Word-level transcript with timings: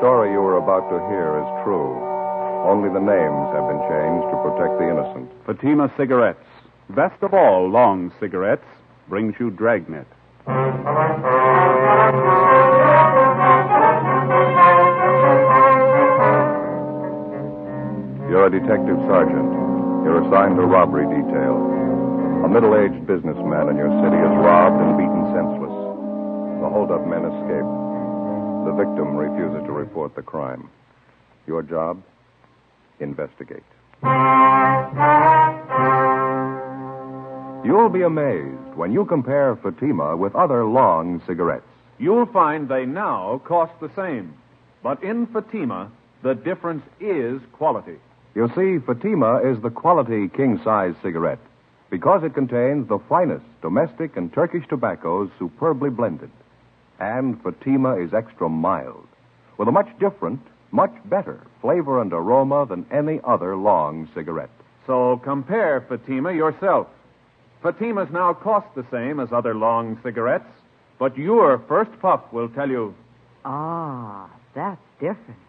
Story 0.00 0.32
you 0.32 0.40
are 0.40 0.56
about 0.56 0.88
to 0.88 0.96
hear 1.12 1.36
is 1.44 1.48
true. 1.60 1.92
Only 2.64 2.88
the 2.88 3.04
names 3.04 3.46
have 3.52 3.68
been 3.68 3.84
changed 3.84 4.26
to 4.32 4.36
protect 4.40 4.80
the 4.80 4.88
innocent. 4.88 5.28
Fatima 5.44 5.92
Cigarettes. 5.96 6.40
Best 6.96 7.20
of 7.22 7.34
all 7.34 7.68
long 7.68 8.10
cigarettes 8.18 8.64
brings 9.12 9.36
you 9.38 9.50
Dragnet. 9.50 10.08
You're 18.32 18.48
a 18.48 18.52
detective 18.56 18.96
sergeant. 19.04 19.52
You're 20.08 20.24
assigned 20.24 20.56
to 20.56 20.64
robbery 20.64 21.04
detail. 21.12 21.60
A 22.40 22.48
middle 22.48 22.72
aged 22.72 23.06
businessman 23.06 23.68
in 23.68 23.76
your 23.76 23.92
city 24.00 24.16
is 24.16 24.34
robbed 24.40 24.80
and 24.80 24.96
beaten 24.96 25.28
senseless. 25.36 25.76
The 26.64 26.68
holdup 26.72 27.04
men 27.04 27.20
escape. 27.20 27.89
The 28.64 28.72
victim 28.72 29.16
refuses 29.16 29.64
to 29.66 29.72
report 29.72 30.14
the 30.14 30.22
crime. 30.22 30.68
Your 31.46 31.62
job? 31.62 32.02
Investigate. 33.00 33.64
You'll 37.64 37.90
be 37.90 38.02
amazed 38.02 38.74
when 38.74 38.92
you 38.92 39.04
compare 39.04 39.56
Fatima 39.56 40.16
with 40.16 40.34
other 40.34 40.64
long 40.64 41.22
cigarettes. 41.26 41.66
You'll 41.98 42.26
find 42.26 42.68
they 42.68 42.86
now 42.86 43.40
cost 43.44 43.72
the 43.80 43.90
same. 43.94 44.34
But 44.82 45.02
in 45.02 45.26
Fatima, 45.26 45.90
the 46.22 46.34
difference 46.34 46.82
is 47.00 47.40
quality. 47.52 47.96
You 48.34 48.48
see, 48.56 48.78
Fatima 48.84 49.40
is 49.42 49.60
the 49.60 49.70
quality 49.70 50.28
king 50.28 50.60
size 50.64 50.94
cigarette 51.02 51.40
because 51.90 52.22
it 52.24 52.34
contains 52.34 52.88
the 52.88 52.98
finest 53.08 53.44
domestic 53.60 54.16
and 54.16 54.32
Turkish 54.32 54.66
tobaccos 54.68 55.30
superbly 55.38 55.90
blended. 55.90 56.30
And 57.00 57.42
Fatima 57.42 57.96
is 57.96 58.12
extra 58.12 58.48
mild, 58.48 59.06
with 59.56 59.68
a 59.68 59.72
much 59.72 59.88
different, 59.98 60.40
much 60.70 60.92
better 61.06 61.40
flavor 61.60 62.00
and 62.00 62.12
aroma 62.12 62.66
than 62.66 62.86
any 62.90 63.20
other 63.24 63.56
long 63.56 64.08
cigarette. 64.14 64.50
So 64.86 65.20
compare 65.24 65.80
Fatima 65.88 66.32
yourself. 66.32 66.86
Fatimas 67.62 68.10
now 68.10 68.32
cost 68.34 68.66
the 68.74 68.86
same 68.90 69.20
as 69.20 69.32
other 69.32 69.54
long 69.54 69.98
cigarettes, 70.02 70.48
but 70.98 71.16
your 71.16 71.58
first 71.68 71.90
puff 72.00 72.20
will 72.32 72.48
tell 72.48 72.68
you 72.68 72.94
Ah, 73.44 74.28
that's 74.54 74.80
different. 75.00 75.40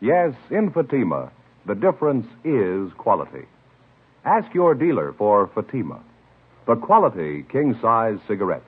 Yes, 0.00 0.34
in 0.50 0.70
Fatima, 0.70 1.30
the 1.66 1.74
difference 1.74 2.26
is 2.44 2.92
quality. 2.94 3.46
Ask 4.24 4.52
your 4.54 4.74
dealer 4.74 5.12
for 5.16 5.46
Fatima, 5.54 6.00
the 6.66 6.76
quality 6.76 7.44
king 7.50 7.78
size 7.80 8.18
cigarette. 8.26 8.62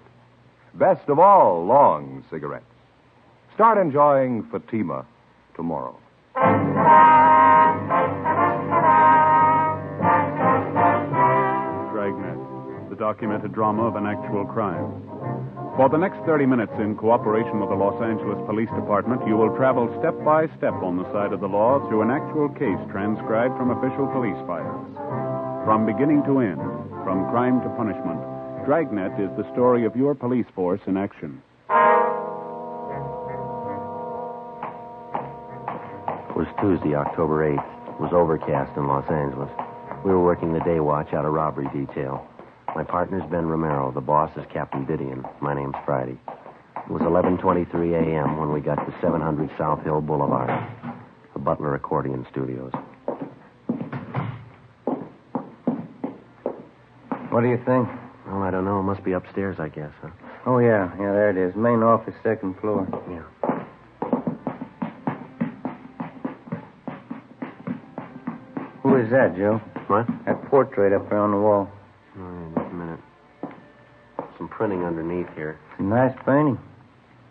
Best 0.74 1.08
of 1.08 1.18
all 1.18 1.66
long 1.66 2.24
cigarettes. 2.30 2.64
Start 3.54 3.76
enjoying 3.78 4.44
Fatima 4.50 5.04
tomorrow. 5.56 5.98
Dragnet, 11.92 12.88
the 12.88 12.96
documented 12.96 13.52
drama 13.52 13.82
of 13.82 13.96
an 13.96 14.06
actual 14.06 14.46
crime. 14.46 15.02
For 15.76 15.88
the 15.88 15.98
next 15.98 16.18
30 16.24 16.46
minutes, 16.46 16.72
in 16.78 16.94
cooperation 16.94 17.58
with 17.58 17.68
the 17.68 17.74
Los 17.74 18.00
Angeles 18.00 18.38
Police 18.46 18.70
Department, 18.70 19.26
you 19.26 19.36
will 19.36 19.54
travel 19.56 19.90
step 19.98 20.14
by 20.24 20.46
step 20.56 20.74
on 20.82 20.96
the 20.96 21.10
side 21.12 21.32
of 21.32 21.40
the 21.40 21.48
law 21.48 21.80
through 21.88 22.02
an 22.02 22.10
actual 22.10 22.48
case 22.48 22.78
transcribed 22.90 23.56
from 23.58 23.70
official 23.70 24.06
police 24.14 24.38
files. 24.46 24.86
From 25.66 25.84
beginning 25.84 26.22
to 26.30 26.40
end, 26.40 26.62
from 27.02 27.28
crime 27.30 27.60
to 27.62 27.68
punishment, 27.74 28.20
Dragnet 28.64 29.18
is 29.18 29.30
the 29.36 29.50
story 29.52 29.86
of 29.86 29.96
your 29.96 30.14
police 30.14 30.46
force 30.54 30.80
in 30.86 30.96
action. 30.96 31.42
It 36.28 36.36
was 36.36 36.46
Tuesday, 36.60 36.94
October 36.94 37.50
8th. 37.52 37.88
It 37.88 38.00
was 38.00 38.12
overcast 38.12 38.76
in 38.76 38.86
Los 38.86 39.10
Angeles. 39.10 39.50
We 40.04 40.10
were 40.10 40.22
working 40.22 40.52
the 40.52 40.60
day 40.60 40.78
watch 40.78 41.12
out 41.14 41.24
of 41.24 41.32
robbery 41.32 41.68
detail. 41.72 42.26
My 42.76 42.84
partner's 42.84 43.28
Ben 43.30 43.46
Romero. 43.46 43.92
The 43.92 44.00
boss 44.00 44.30
is 44.36 44.44
Captain 44.52 44.86
Didion. 44.86 45.24
My 45.40 45.54
name's 45.54 45.74
Friday. 45.84 46.18
It 46.76 46.90
was 46.90 47.02
11:23 47.02 47.94
a.m. 47.94 48.36
when 48.38 48.52
we 48.52 48.60
got 48.60 48.76
to 48.76 48.94
700 49.00 49.50
South 49.56 49.82
Hill 49.84 50.00
Boulevard, 50.00 50.50
the 51.32 51.38
Butler 51.38 51.74
Accordion 51.74 52.26
Studios. 52.30 52.72
What 57.30 57.40
do 57.40 57.48
you 57.48 57.58
think? 57.64 57.88
Well, 58.30 58.42
I 58.42 58.50
don't 58.52 58.64
know. 58.64 58.78
It 58.78 58.84
must 58.84 59.02
be 59.02 59.12
upstairs, 59.12 59.56
I 59.58 59.68
guess, 59.68 59.90
huh? 60.00 60.10
Oh, 60.46 60.58
yeah. 60.58 60.90
Yeah, 61.00 61.12
there 61.12 61.30
it 61.30 61.36
is. 61.36 61.54
Main 61.56 61.82
office, 61.82 62.14
second 62.22 62.58
floor. 62.60 62.86
Yeah. 63.10 63.26
Who 68.82 68.96
is 68.96 69.10
that, 69.10 69.36
Joe? 69.36 69.60
What? 69.88 70.06
That 70.26 70.42
portrait 70.48 70.92
up 70.92 71.08
there 71.10 71.18
on 71.18 71.32
the 71.32 71.36
wall. 71.38 71.68
Oh, 72.16 72.20
yeah, 72.20 72.62
just 72.62 72.72
a 72.72 72.74
minute. 72.74 73.00
Some 74.38 74.48
printing 74.48 74.84
underneath 74.84 75.28
here. 75.34 75.58
It's 75.72 75.80
a 75.80 75.82
nice 75.82 76.16
painting. 76.24 76.58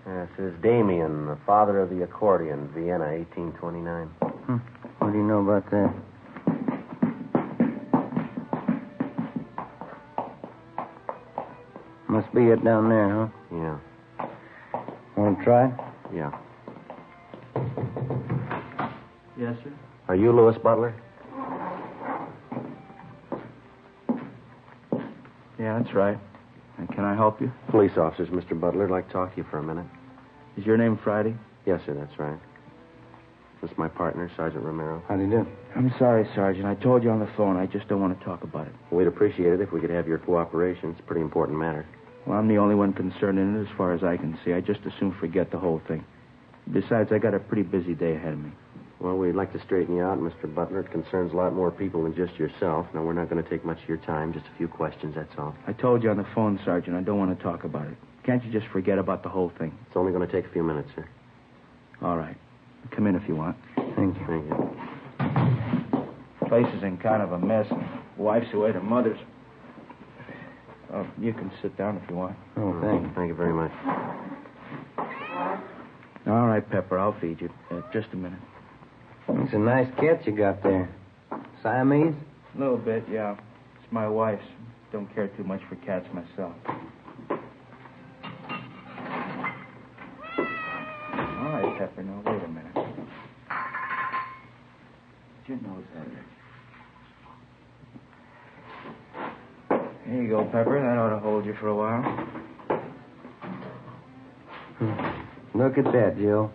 Yeah, 0.06 0.24
it 0.24 0.30
says 0.38 0.54
Damien, 0.62 1.28
the 1.28 1.38
father 1.46 1.80
of 1.80 1.90
the 1.90 2.04
accordion, 2.04 2.70
Vienna, 2.74 3.08
1829. 3.18 4.08
Hmm. 4.08 4.58
What 5.00 5.12
do 5.14 5.18
you 5.18 5.24
know 5.24 5.40
about 5.40 5.70
that? 5.72 5.94
Must 12.09 12.34
be 12.34 12.42
it 12.47 12.64
down 12.64 12.90
there, 12.90 13.09
huh? 13.09 13.28
Yeah. 13.52 14.28
Want 15.16 15.38
to 15.38 15.44
try? 15.44 15.72
Yeah. 16.14 16.31
Yes, 19.38 19.56
sir. 19.64 19.72
Are 20.08 20.16
you 20.16 20.31
Louis 20.31 20.58
Butler? 20.58 20.96
Yeah, 25.59 25.80
that's 25.80 25.94
right. 25.94 26.18
And 26.80 26.90
can 26.90 27.03
I 27.03 27.14
help 27.14 27.40
you? 27.42 27.52
Police 27.69 27.96
officers, 27.98 28.30
Mr. 28.30 28.59
Butler. 28.59 28.86
I'd 28.86 28.92
like 28.92 29.07
to 29.07 29.13
talk 29.13 29.31
to 29.36 29.38
you 29.38 29.45
for 29.51 29.60
a 29.60 29.63
minute. 29.63 29.86
Is 30.57 30.66
your 30.66 30.78
name 30.78 31.00
Friday? 31.04 31.36
Yes, 31.66 31.81
sir, 31.86 31.94
that's 31.94 32.18
right. 32.18 32.39
This 33.62 33.69
is 33.69 33.78
my 33.78 33.89
partner, 33.89 34.31
Sergeant 34.36 34.63
Romero. 34.63 35.04
How 35.07 35.16
do 35.18 35.24
you 35.24 35.30
do? 35.30 35.48
I'm 35.75 35.94
sorry, 36.00 36.28
Sergeant. 36.34 36.66
I 36.66 36.75
told 36.75 37.04
you 37.04 37.12
on 37.12 37.19
the 37.19 37.30
phone. 37.38 37.57
I 37.57 37.66
just 37.66 37.88
don't 37.89 38.01
want 38.01 38.18
to 38.18 38.25
talk 38.25 38.44
about 38.44 38.68
it. 38.68 38.74
We'd 38.89 39.06
appreciate 39.07 39.54
it 39.54 39.62
if 39.62 39.72
we 39.72 39.81
could 39.81 39.89
have 39.89 40.07
your 40.07 40.18
cooperation. 40.18 40.89
It's 40.92 41.00
a 41.01 41.04
pretty 41.04 41.22
important 41.22 41.60
matter. 41.60 41.86
Well, 42.25 42.38
I'm 42.38 42.48
the 42.48 42.57
only 42.57 42.75
one 42.75 42.94
concerned 42.94 43.39
in 43.39 43.56
it 43.57 43.62
as 43.62 43.77
far 43.77 43.94
as 43.94 44.04
I 44.04 44.18
can 44.18 44.38
see. 44.44 44.54
I 44.54 44.62
just 44.62 44.81
as 44.86 44.92
soon 45.00 45.13
forget 45.19 45.51
the 45.51 45.57
whole 45.57 45.81
thing. 45.88 46.04
Besides, 46.71 47.12
I 47.12 47.18
got 47.18 47.33
a 47.33 47.39
pretty 47.39 47.63
busy 47.63 47.95
day 47.95 48.16
ahead 48.16 48.33
of 48.33 48.39
me. 48.39 48.51
Well, 49.00 49.18
we'd 49.18 49.33
like 49.33 49.54
to 49.54 49.62
straighten 49.63 49.95
you 49.95 50.04
out, 50.04 50.19
Mr. 50.19 50.54
Butler. 50.54 50.81
It 50.81 50.92
concerns 50.92 51.31
a 51.31 51.36
lot 51.36 51.54
more 51.54 51.71
people 51.71 52.04
than 52.04 52.13
just 52.16 52.38
yourself. 52.38 52.86
Now, 52.94 53.01
we're 53.01 53.13
not 53.13 53.30
going 53.30 53.42
to 53.42 53.50
take 53.50 53.63
much 53.63 53.81
of 53.81 53.88
your 53.88 53.98
time, 53.98 54.33
just 54.33 54.45
a 54.54 54.57
few 54.57 54.68
questions, 54.68 55.16
that's 55.16 55.33
all. 55.38 55.56
I 55.68 55.74
told 55.74 56.04
you 56.04 56.12
on 56.12 56.18
the 56.18 56.27
phone, 56.36 56.60
Sergeant. 56.66 56.98
I 56.98 57.01
don't 57.01 57.18
want 57.18 57.36
to 57.36 57.42
talk 57.44 57.63
about 57.63 57.88
it. 57.88 57.95
Can't 58.25 58.44
you 58.44 58.51
just 58.51 58.68
forget 58.68 59.00
about 59.00 59.24
the 59.24 59.30
whole 59.30 59.51
thing? 59.57 59.74
It's 59.88 59.95
only 59.95 60.12
going 60.12 60.27
to 60.27 60.31
take 60.31 60.45
a 60.45 60.54
few 60.54 60.63
minutes, 60.63 60.89
sir. 60.95 61.07
All 62.01 62.18
right. 62.18 62.36
Come 62.92 63.07
in 63.07 63.15
if 63.15 63.27
you 63.27 63.36
want. 63.36 63.56
Thank 63.95 64.18
you. 64.19 64.25
Thank 64.27 64.45
you. 64.50 64.75
Place 66.48 66.68
is 66.75 66.83
in 66.83 66.98
kind 66.98 67.22
of 67.22 67.31
a 67.31 67.39
mess. 67.39 67.68
Wife's 68.18 68.54
away 68.54 68.74
to 68.74 68.81
mother's. 68.81 69.19
Oh, 70.91 71.06
you 71.19 71.33
can 71.33 71.51
sit 71.62 71.77
down 71.77 71.97
if 72.03 72.09
you 72.09 72.15
want. 72.15 72.36
Oh, 72.57 72.80
thanks. 72.81 73.09
Thank 73.15 73.27
you 73.30 73.36
very 73.36 73.53
much. 73.53 73.71
All 76.27 76.47
right, 76.47 76.68
Pepper, 76.69 76.97
I'll 76.97 77.19
feed 77.19 77.41
you. 77.41 77.50
Uh, 77.71 77.81
just 77.94 78.07
a 78.13 78.15
minute. 78.15 78.39
It's 79.27 79.53
a 79.53 79.59
nice 79.59 79.88
cat 80.00 80.25
you 80.25 80.36
got 80.36 80.63
there. 80.63 80.89
Siamese? 81.62 82.15
A 82.56 82.59
little 82.59 82.77
bit, 82.77 83.03
yeah. 83.12 83.36
It's 83.81 83.91
my 83.91 84.07
wife's. 84.07 84.45
Don't 84.91 85.13
care 85.13 85.27
too 85.27 85.44
much 85.44 85.62
for 85.69 85.75
cats 85.77 86.07
myself. 86.13 86.56
All 91.13 91.51
right, 91.51 91.77
Pepper, 91.77 92.03
now 92.03 92.21
wait 92.25 92.44
a 92.44 92.47
minute. 92.47 92.74
Put 92.74 92.86
your 95.47 95.57
nose 95.57 95.86
out 95.97 96.07
there. 96.12 96.25
Here 100.07 100.24
you 100.24 100.30
go, 100.30 100.44
Pepper. 100.45 100.80
That 100.81 100.97
ought 100.97 101.12
to 101.12 101.19
hold 101.19 101.45
you 101.45 101.49
for 101.60 101.68
a 101.68 101.76
while. 101.76 102.02
Hmm. 104.78 105.58
Look 105.58 105.78
at 105.78 105.86
that, 105.86 106.18
Joe. 106.18 106.52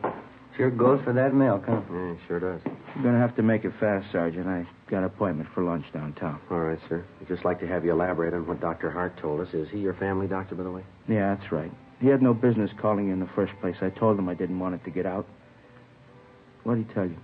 Sure 0.57 0.71
goes 0.71 1.01
for 1.05 1.13
that 1.13 1.35
milk, 1.35 1.65
huh? 1.67 1.81
Yeah, 1.93 2.13
it 2.13 2.19
sure 2.27 2.41
does. 2.41 2.61
You're 2.95 3.03
going 3.03 3.15
to 3.15 3.21
have 3.21 3.35
to 3.37 3.43
make 3.43 3.65
it 3.65 3.73
fast, 3.81 4.07
Sergeant. 4.13 4.47
I 4.47 4.67
got 4.89 4.99
an 4.99 5.05
appointment 5.05 5.49
for 5.53 5.65
lunch 5.65 5.85
downtown. 5.93 6.41
All 6.51 6.61
right, 6.61 6.79
sir. 6.89 7.05
I'd 7.21 7.29
just 7.29 7.45
like 7.45 7.59
to 7.61 7.67
have 7.67 7.85
you 7.85 7.91
elaborate 7.93 8.33
on 8.35 8.47
what 8.47 8.61
Dr. 8.61 8.91
Hart 8.91 9.19
told 9.21 9.41
us. 9.41 9.53
Is 9.53 9.69
he 9.71 9.79
your 9.79 9.95
family 9.95 10.29
doctor, 10.29 10.55
by 10.55 10.63
the 10.63 10.71
way? 10.71 10.85
Yeah, 11.09 11.35
that's 11.35 11.51
right. 11.51 11.73
He 12.01 12.07
had 12.07 12.23
no 12.23 12.35
business 12.35 12.71
calling 12.81 13.09
you 13.09 13.13
in 13.13 13.21
the 13.21 13.29
first 13.35 13.53
place. 13.61 13.77
I 13.83 13.91
told 13.91 14.19
him 14.19 14.29
I 14.29 14.35
didn't 14.35 14.61
want 14.61 14.77
it 14.77 14.85
to 14.85 14.91
get 14.91 15.07
out. 15.07 15.27
What 16.63 16.77
did 16.77 16.87
he 16.87 16.95
tell 16.95 17.05
you? 17.07 17.17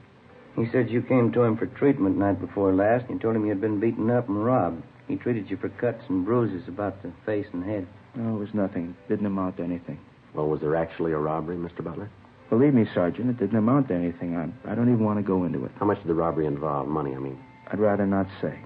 He 0.56 0.67
said 0.73 0.91
you 0.91 1.00
came 1.03 1.32
to 1.32 1.43
him 1.43 1.56
for 1.56 1.67
treatment 1.67 2.19
night 2.19 2.41
before 2.41 2.75
last. 2.75 3.03
and 3.03 3.12
You 3.15 3.19
told 3.21 3.37
him 3.37 3.44
you 3.44 3.50
had 3.50 3.61
been 3.61 3.79
beaten 3.79 4.11
up 4.11 4.29
and 4.29 4.44
robbed. 4.44 4.82
He 5.10 5.16
treated 5.16 5.50
you 5.50 5.56
for 5.56 5.68
cuts 5.70 6.04
and 6.08 6.24
bruises 6.24 6.68
about 6.68 7.02
the 7.02 7.10
face 7.26 7.46
and 7.52 7.64
head. 7.64 7.84
No, 8.14 8.36
it 8.36 8.38
was 8.38 8.54
nothing. 8.54 8.94
Didn't 9.08 9.26
amount 9.26 9.56
to 9.56 9.64
anything. 9.64 9.98
Well, 10.34 10.46
was 10.46 10.60
there 10.60 10.76
actually 10.76 11.10
a 11.10 11.18
robbery, 11.18 11.56
Mr. 11.56 11.82
Butler? 11.82 12.08
Believe 12.48 12.74
me, 12.74 12.86
Sergeant, 12.94 13.28
it 13.28 13.36
didn't 13.36 13.58
amount 13.58 13.88
to 13.88 13.94
anything. 13.94 14.36
I, 14.36 14.70
I 14.70 14.76
don't 14.76 14.88
even 14.88 15.04
want 15.04 15.18
to 15.18 15.24
go 15.24 15.42
into 15.44 15.64
it. 15.64 15.72
How 15.80 15.86
much 15.86 15.98
did 15.98 16.06
the 16.06 16.14
robbery 16.14 16.46
involve? 16.46 16.86
Money, 16.86 17.12
I 17.16 17.18
mean. 17.18 17.36
I'd 17.66 17.80
rather 17.80 18.06
not 18.06 18.28
say. 18.40 18.56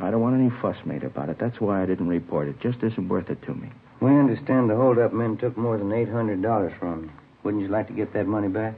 I 0.00 0.10
don't 0.10 0.20
want 0.20 0.34
any 0.34 0.50
fuss 0.60 0.76
made 0.84 1.04
about 1.04 1.28
it. 1.28 1.38
That's 1.38 1.60
why 1.60 1.80
I 1.80 1.86
didn't 1.86 2.08
report 2.08 2.48
it. 2.48 2.58
Just 2.60 2.82
isn't 2.82 3.08
worth 3.08 3.30
it 3.30 3.40
to 3.42 3.54
me. 3.54 3.70
We 4.00 4.10
understand 4.10 4.68
the 4.68 4.74
holdup 4.74 5.12
men 5.12 5.36
took 5.36 5.56
more 5.56 5.78
than 5.78 5.90
$800 5.90 6.76
from 6.80 7.04
you. 7.04 7.10
Wouldn't 7.44 7.62
you 7.62 7.68
like 7.68 7.86
to 7.86 7.92
get 7.92 8.12
that 8.14 8.26
money 8.26 8.48
back? 8.48 8.74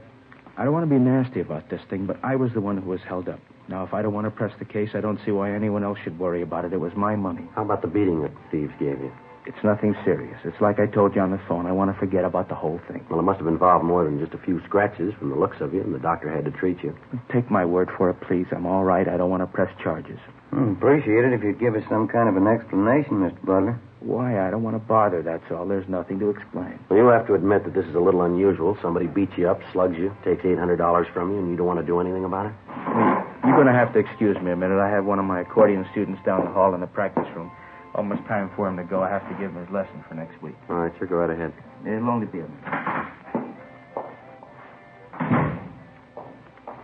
I 0.55 0.65
don't 0.65 0.73
want 0.73 0.87
to 0.87 0.93
be 0.93 0.99
nasty 0.99 1.39
about 1.39 1.69
this 1.69 1.81
thing, 1.89 2.05
but 2.05 2.19
I 2.23 2.35
was 2.35 2.53
the 2.53 2.61
one 2.61 2.77
who 2.77 2.91
was 2.91 3.01
held 3.01 3.27
up. 3.27 3.39
Now, 3.69 3.83
if 3.83 3.93
I 3.93 4.01
don't 4.01 4.13
want 4.13 4.25
to 4.25 4.31
press 4.31 4.53
the 4.59 4.65
case, 4.65 4.91
I 4.93 5.01
don't 5.01 5.19
see 5.25 5.31
why 5.31 5.53
anyone 5.53 5.83
else 5.83 5.97
should 6.03 6.17
worry 6.17 6.41
about 6.41 6.65
it. 6.65 6.73
It 6.73 6.79
was 6.79 6.93
my 6.95 7.15
money. 7.15 7.47
How 7.55 7.63
about 7.63 7.81
the 7.81 7.87
beating 7.87 8.21
that 8.21 8.31
thieves 8.51 8.71
gave 8.79 8.99
you? 8.99 9.11
It's 9.45 9.63
nothing 9.63 9.95
serious. 10.03 10.37
It's 10.43 10.59
like 10.59 10.77
I 10.77 10.87
told 10.87 11.15
you 11.15 11.21
on 11.21 11.31
the 11.31 11.39
phone. 11.47 11.67
I 11.67 11.71
want 11.71 11.93
to 11.93 11.97
forget 11.97 12.25
about 12.25 12.49
the 12.49 12.55
whole 12.55 12.81
thing. 12.89 13.05
Well, 13.09 13.19
it 13.19 13.23
must 13.23 13.39
have 13.39 13.47
involved 13.47 13.85
more 13.85 14.03
than 14.03 14.19
just 14.19 14.33
a 14.33 14.37
few 14.43 14.61
scratches 14.65 15.13
from 15.17 15.29
the 15.29 15.37
looks 15.37 15.61
of 15.61 15.73
you, 15.73 15.79
and 15.81 15.95
the 15.95 15.99
doctor 15.99 16.29
had 16.29 16.43
to 16.45 16.51
treat 16.51 16.83
you. 16.83 16.93
Take 17.31 17.49
my 17.49 17.63
word 17.63 17.89
for 17.97 18.09
it, 18.09 18.19
please. 18.19 18.45
I'm 18.51 18.65
all 18.65 18.83
right. 18.83 19.07
I 19.07 19.15
don't 19.15 19.29
want 19.29 19.43
to 19.43 19.47
press 19.47 19.73
charges. 19.81 20.19
Hmm, 20.49 20.73
appreciate 20.73 21.23
it 21.23 21.31
if 21.31 21.43
you'd 21.43 21.59
give 21.61 21.75
us 21.75 21.83
some 21.89 22.09
kind 22.09 22.27
of 22.27 22.35
an 22.35 22.45
explanation, 22.47 23.19
Mr. 23.23 23.41
Butler. 23.45 23.79
Why? 24.01 24.45
I 24.45 24.51
don't 24.51 24.63
want 24.63 24.75
to 24.75 24.79
bother, 24.85 25.21
that's 25.23 25.49
all. 25.49 25.65
There's 25.65 25.87
nothing 25.87 26.19
to 26.19 26.29
explain. 26.29 26.77
Well, 26.89 26.99
you 26.99 27.07
have 27.07 27.27
to 27.27 27.33
admit 27.33 27.63
that 27.63 27.73
this 27.73 27.85
is 27.85 27.95
a 27.95 27.99
little 27.99 28.23
unusual. 28.23 28.77
Somebody 28.81 29.07
beats 29.07 29.33
you 29.37 29.49
up, 29.49 29.61
slugs 29.71 29.97
you, 29.97 30.15
takes 30.25 30.43
$800 30.43 31.13
from 31.13 31.31
you, 31.31 31.39
and 31.39 31.49
you 31.49 31.55
don't 31.55 31.67
want 31.67 31.79
to 31.79 31.85
do 31.85 31.99
anything 31.99 32.25
about 32.25 32.47
it? 32.47 33.26
You're 33.47 33.55
going 33.55 33.67
to 33.67 33.73
have 33.73 33.93
to 33.93 33.99
excuse 33.99 34.35
me 34.43 34.51
a 34.51 34.57
minute. 34.57 34.77
I 34.77 34.89
have 34.89 35.05
one 35.05 35.19
of 35.19 35.25
my 35.25 35.39
accordion 35.39 35.87
students 35.93 36.19
down 36.25 36.43
the 36.43 36.51
hall 36.51 36.75
in 36.75 36.81
the 36.81 36.87
practice 36.87 37.23
room. 37.33 37.49
Almost 37.95 38.27
time 38.27 38.51
for 38.57 38.67
him 38.67 38.75
to 38.75 38.83
go. 38.83 39.01
I 39.01 39.09
have 39.09 39.23
to 39.29 39.33
give 39.39 39.55
him 39.55 39.63
his 39.63 39.73
lesson 39.73 40.03
for 40.05 40.15
next 40.15 40.43
week. 40.43 40.55
All 40.69 40.75
right, 40.75 40.91
sure, 40.97 41.07
go 41.07 41.15
right 41.15 41.29
ahead. 41.29 41.53
It'll 41.85 42.09
only 42.09 42.27
be 42.27 42.39
a 42.39 42.41
minute. 42.41 42.63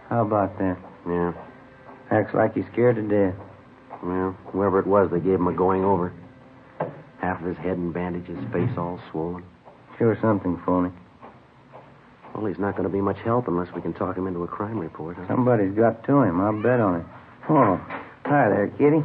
How 0.07 0.21
about 0.21 0.57
that? 0.60 0.77
Yeah. 1.06 1.33
Acts 2.10 2.33
like 2.33 2.56
he's 2.56 2.63
scared 2.71 2.95
to 2.95 3.01
death. 3.01 3.36
Well, 4.01 4.38
whoever 4.54 4.80
it 4.80 4.88
was, 4.88 5.12
they 5.12 5.19
gave 5.19 5.36
him 5.36 5.48
a 5.48 5.54
going 5.54 5.83
over. 5.83 6.13
Half 7.19 7.42
of 7.42 7.48
his 7.48 7.57
head 7.57 7.75
in 7.75 7.92
bandages, 7.92 8.38
face 8.54 8.71
all 8.77 9.01
swollen. 9.12 9.44
Sure 9.98 10.18
something 10.21 10.62
phony. 10.66 10.92
Well, 12.33 12.45
he's 12.45 12.59
not 12.59 12.75
going 12.75 12.88
to 12.88 12.94
be 12.94 13.01
much 13.01 13.18
help 13.24 13.47
unless 13.47 13.74
we 13.75 13.81
can 13.81 13.94
talk 13.94 14.18
him 14.18 14.27
into 14.27 14.44
a 14.44 14.47
crime 14.47 14.80
report. 14.80 15.18
Huh? 15.18 15.27
Somebody's 15.27 15.75
got 15.75 16.03
to 16.06 16.21
him. 16.21 16.41
I'll 16.41 16.62
bet 16.62 16.80
on 16.80 17.01
it. 17.01 17.06
Oh, 17.50 17.77
hi 18.25 18.50
there, 18.50 18.68
Kitty. 18.77 19.03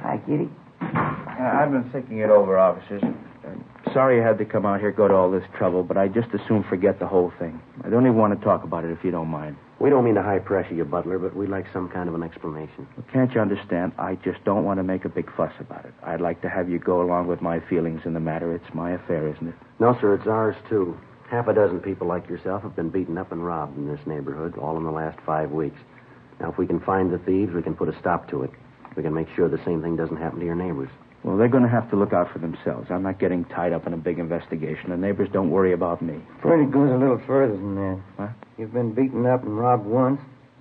Hi, 0.00 0.20
Kitty. 0.26 0.48
I've 0.80 1.70
been 1.70 1.88
thinking 1.92 2.18
it 2.18 2.30
over, 2.30 2.58
officers. 2.58 3.02
Sorry 3.92 4.16
you 4.16 4.22
had 4.22 4.38
to 4.38 4.44
come 4.46 4.64
out 4.64 4.80
here, 4.80 4.90
go 4.90 5.06
to 5.06 5.12
all 5.12 5.30
this 5.30 5.44
trouble, 5.58 5.82
but 5.82 5.98
I 5.98 6.08
just 6.08 6.28
as 6.32 6.40
soon 6.48 6.62
forget 6.64 6.98
the 6.98 7.06
whole 7.06 7.32
thing. 7.38 7.60
I 7.84 7.90
don't 7.90 8.06
even 8.06 8.16
want 8.16 8.38
to 8.38 8.42
talk 8.42 8.64
about 8.64 8.84
it 8.84 8.90
if 8.90 9.04
you 9.04 9.10
don't 9.10 9.28
mind. 9.28 9.56
We 9.80 9.90
don't 9.90 10.04
mean 10.04 10.14
to 10.14 10.22
high 10.22 10.38
pressure 10.38 10.74
you, 10.74 10.84
Butler, 10.84 11.18
but 11.18 11.36
we'd 11.36 11.50
like 11.50 11.66
some 11.72 11.88
kind 11.90 12.08
of 12.08 12.14
an 12.14 12.22
explanation. 12.22 12.86
Well, 12.96 13.04
can't 13.12 13.34
you 13.34 13.40
understand? 13.40 13.92
I 13.98 14.14
just 14.24 14.42
don't 14.44 14.64
want 14.64 14.78
to 14.78 14.84
make 14.84 15.04
a 15.04 15.08
big 15.10 15.28
fuss 15.36 15.52
about 15.60 15.84
it. 15.84 15.92
I'd 16.04 16.20
like 16.20 16.40
to 16.42 16.48
have 16.48 16.70
you 16.70 16.78
go 16.78 17.02
along 17.02 17.26
with 17.26 17.42
my 17.42 17.60
feelings 17.68 18.02
in 18.06 18.14
the 18.14 18.20
matter. 18.20 18.54
It's 18.54 18.72
my 18.72 18.92
affair, 18.92 19.28
isn't 19.28 19.48
it? 19.48 19.54
No, 19.80 19.98
sir, 20.00 20.14
it's 20.14 20.26
ours, 20.26 20.56
too. 20.70 20.96
Half 21.32 21.48
a 21.48 21.54
dozen 21.54 21.80
people 21.80 22.06
like 22.06 22.28
yourself 22.28 22.62
have 22.62 22.76
been 22.76 22.90
beaten 22.90 23.16
up 23.16 23.32
and 23.32 23.42
robbed 23.42 23.78
in 23.78 23.88
this 23.88 24.06
neighborhood, 24.06 24.58
all 24.58 24.76
in 24.76 24.84
the 24.84 24.90
last 24.90 25.18
five 25.24 25.50
weeks. 25.50 25.80
Now, 26.38 26.50
if 26.50 26.58
we 26.58 26.66
can 26.66 26.78
find 26.78 27.10
the 27.10 27.16
thieves, 27.16 27.54
we 27.54 27.62
can 27.62 27.74
put 27.74 27.88
a 27.88 27.98
stop 27.98 28.28
to 28.28 28.42
it. 28.42 28.50
We 28.96 29.02
can 29.02 29.14
make 29.14 29.28
sure 29.34 29.48
the 29.48 29.64
same 29.64 29.80
thing 29.80 29.96
doesn't 29.96 30.18
happen 30.18 30.40
to 30.40 30.44
your 30.44 30.54
neighbors. 30.54 30.90
Well, 31.24 31.38
they're 31.38 31.48
going 31.48 31.62
to 31.62 31.70
have 31.70 31.88
to 31.88 31.96
look 31.96 32.12
out 32.12 32.30
for 32.30 32.38
themselves. 32.38 32.90
I'm 32.90 33.02
not 33.02 33.18
getting 33.18 33.46
tied 33.46 33.72
up 33.72 33.86
in 33.86 33.94
a 33.94 33.96
big 33.96 34.18
investigation. 34.18 34.90
The 34.90 34.98
neighbors 34.98 35.30
don't 35.32 35.48
worry 35.48 35.72
about 35.72 36.02
me. 36.02 36.20
Freddy 36.42 36.66
goes 36.66 36.90
a 36.90 36.98
little 36.98 37.22
further 37.26 37.54
than 37.54 37.76
that. 37.76 38.02
What? 38.16 38.30
You've 38.58 38.74
been 38.74 38.92
beaten 38.92 39.24
up 39.24 39.42
and 39.42 39.56
robbed 39.56 39.86
once. 39.86 40.20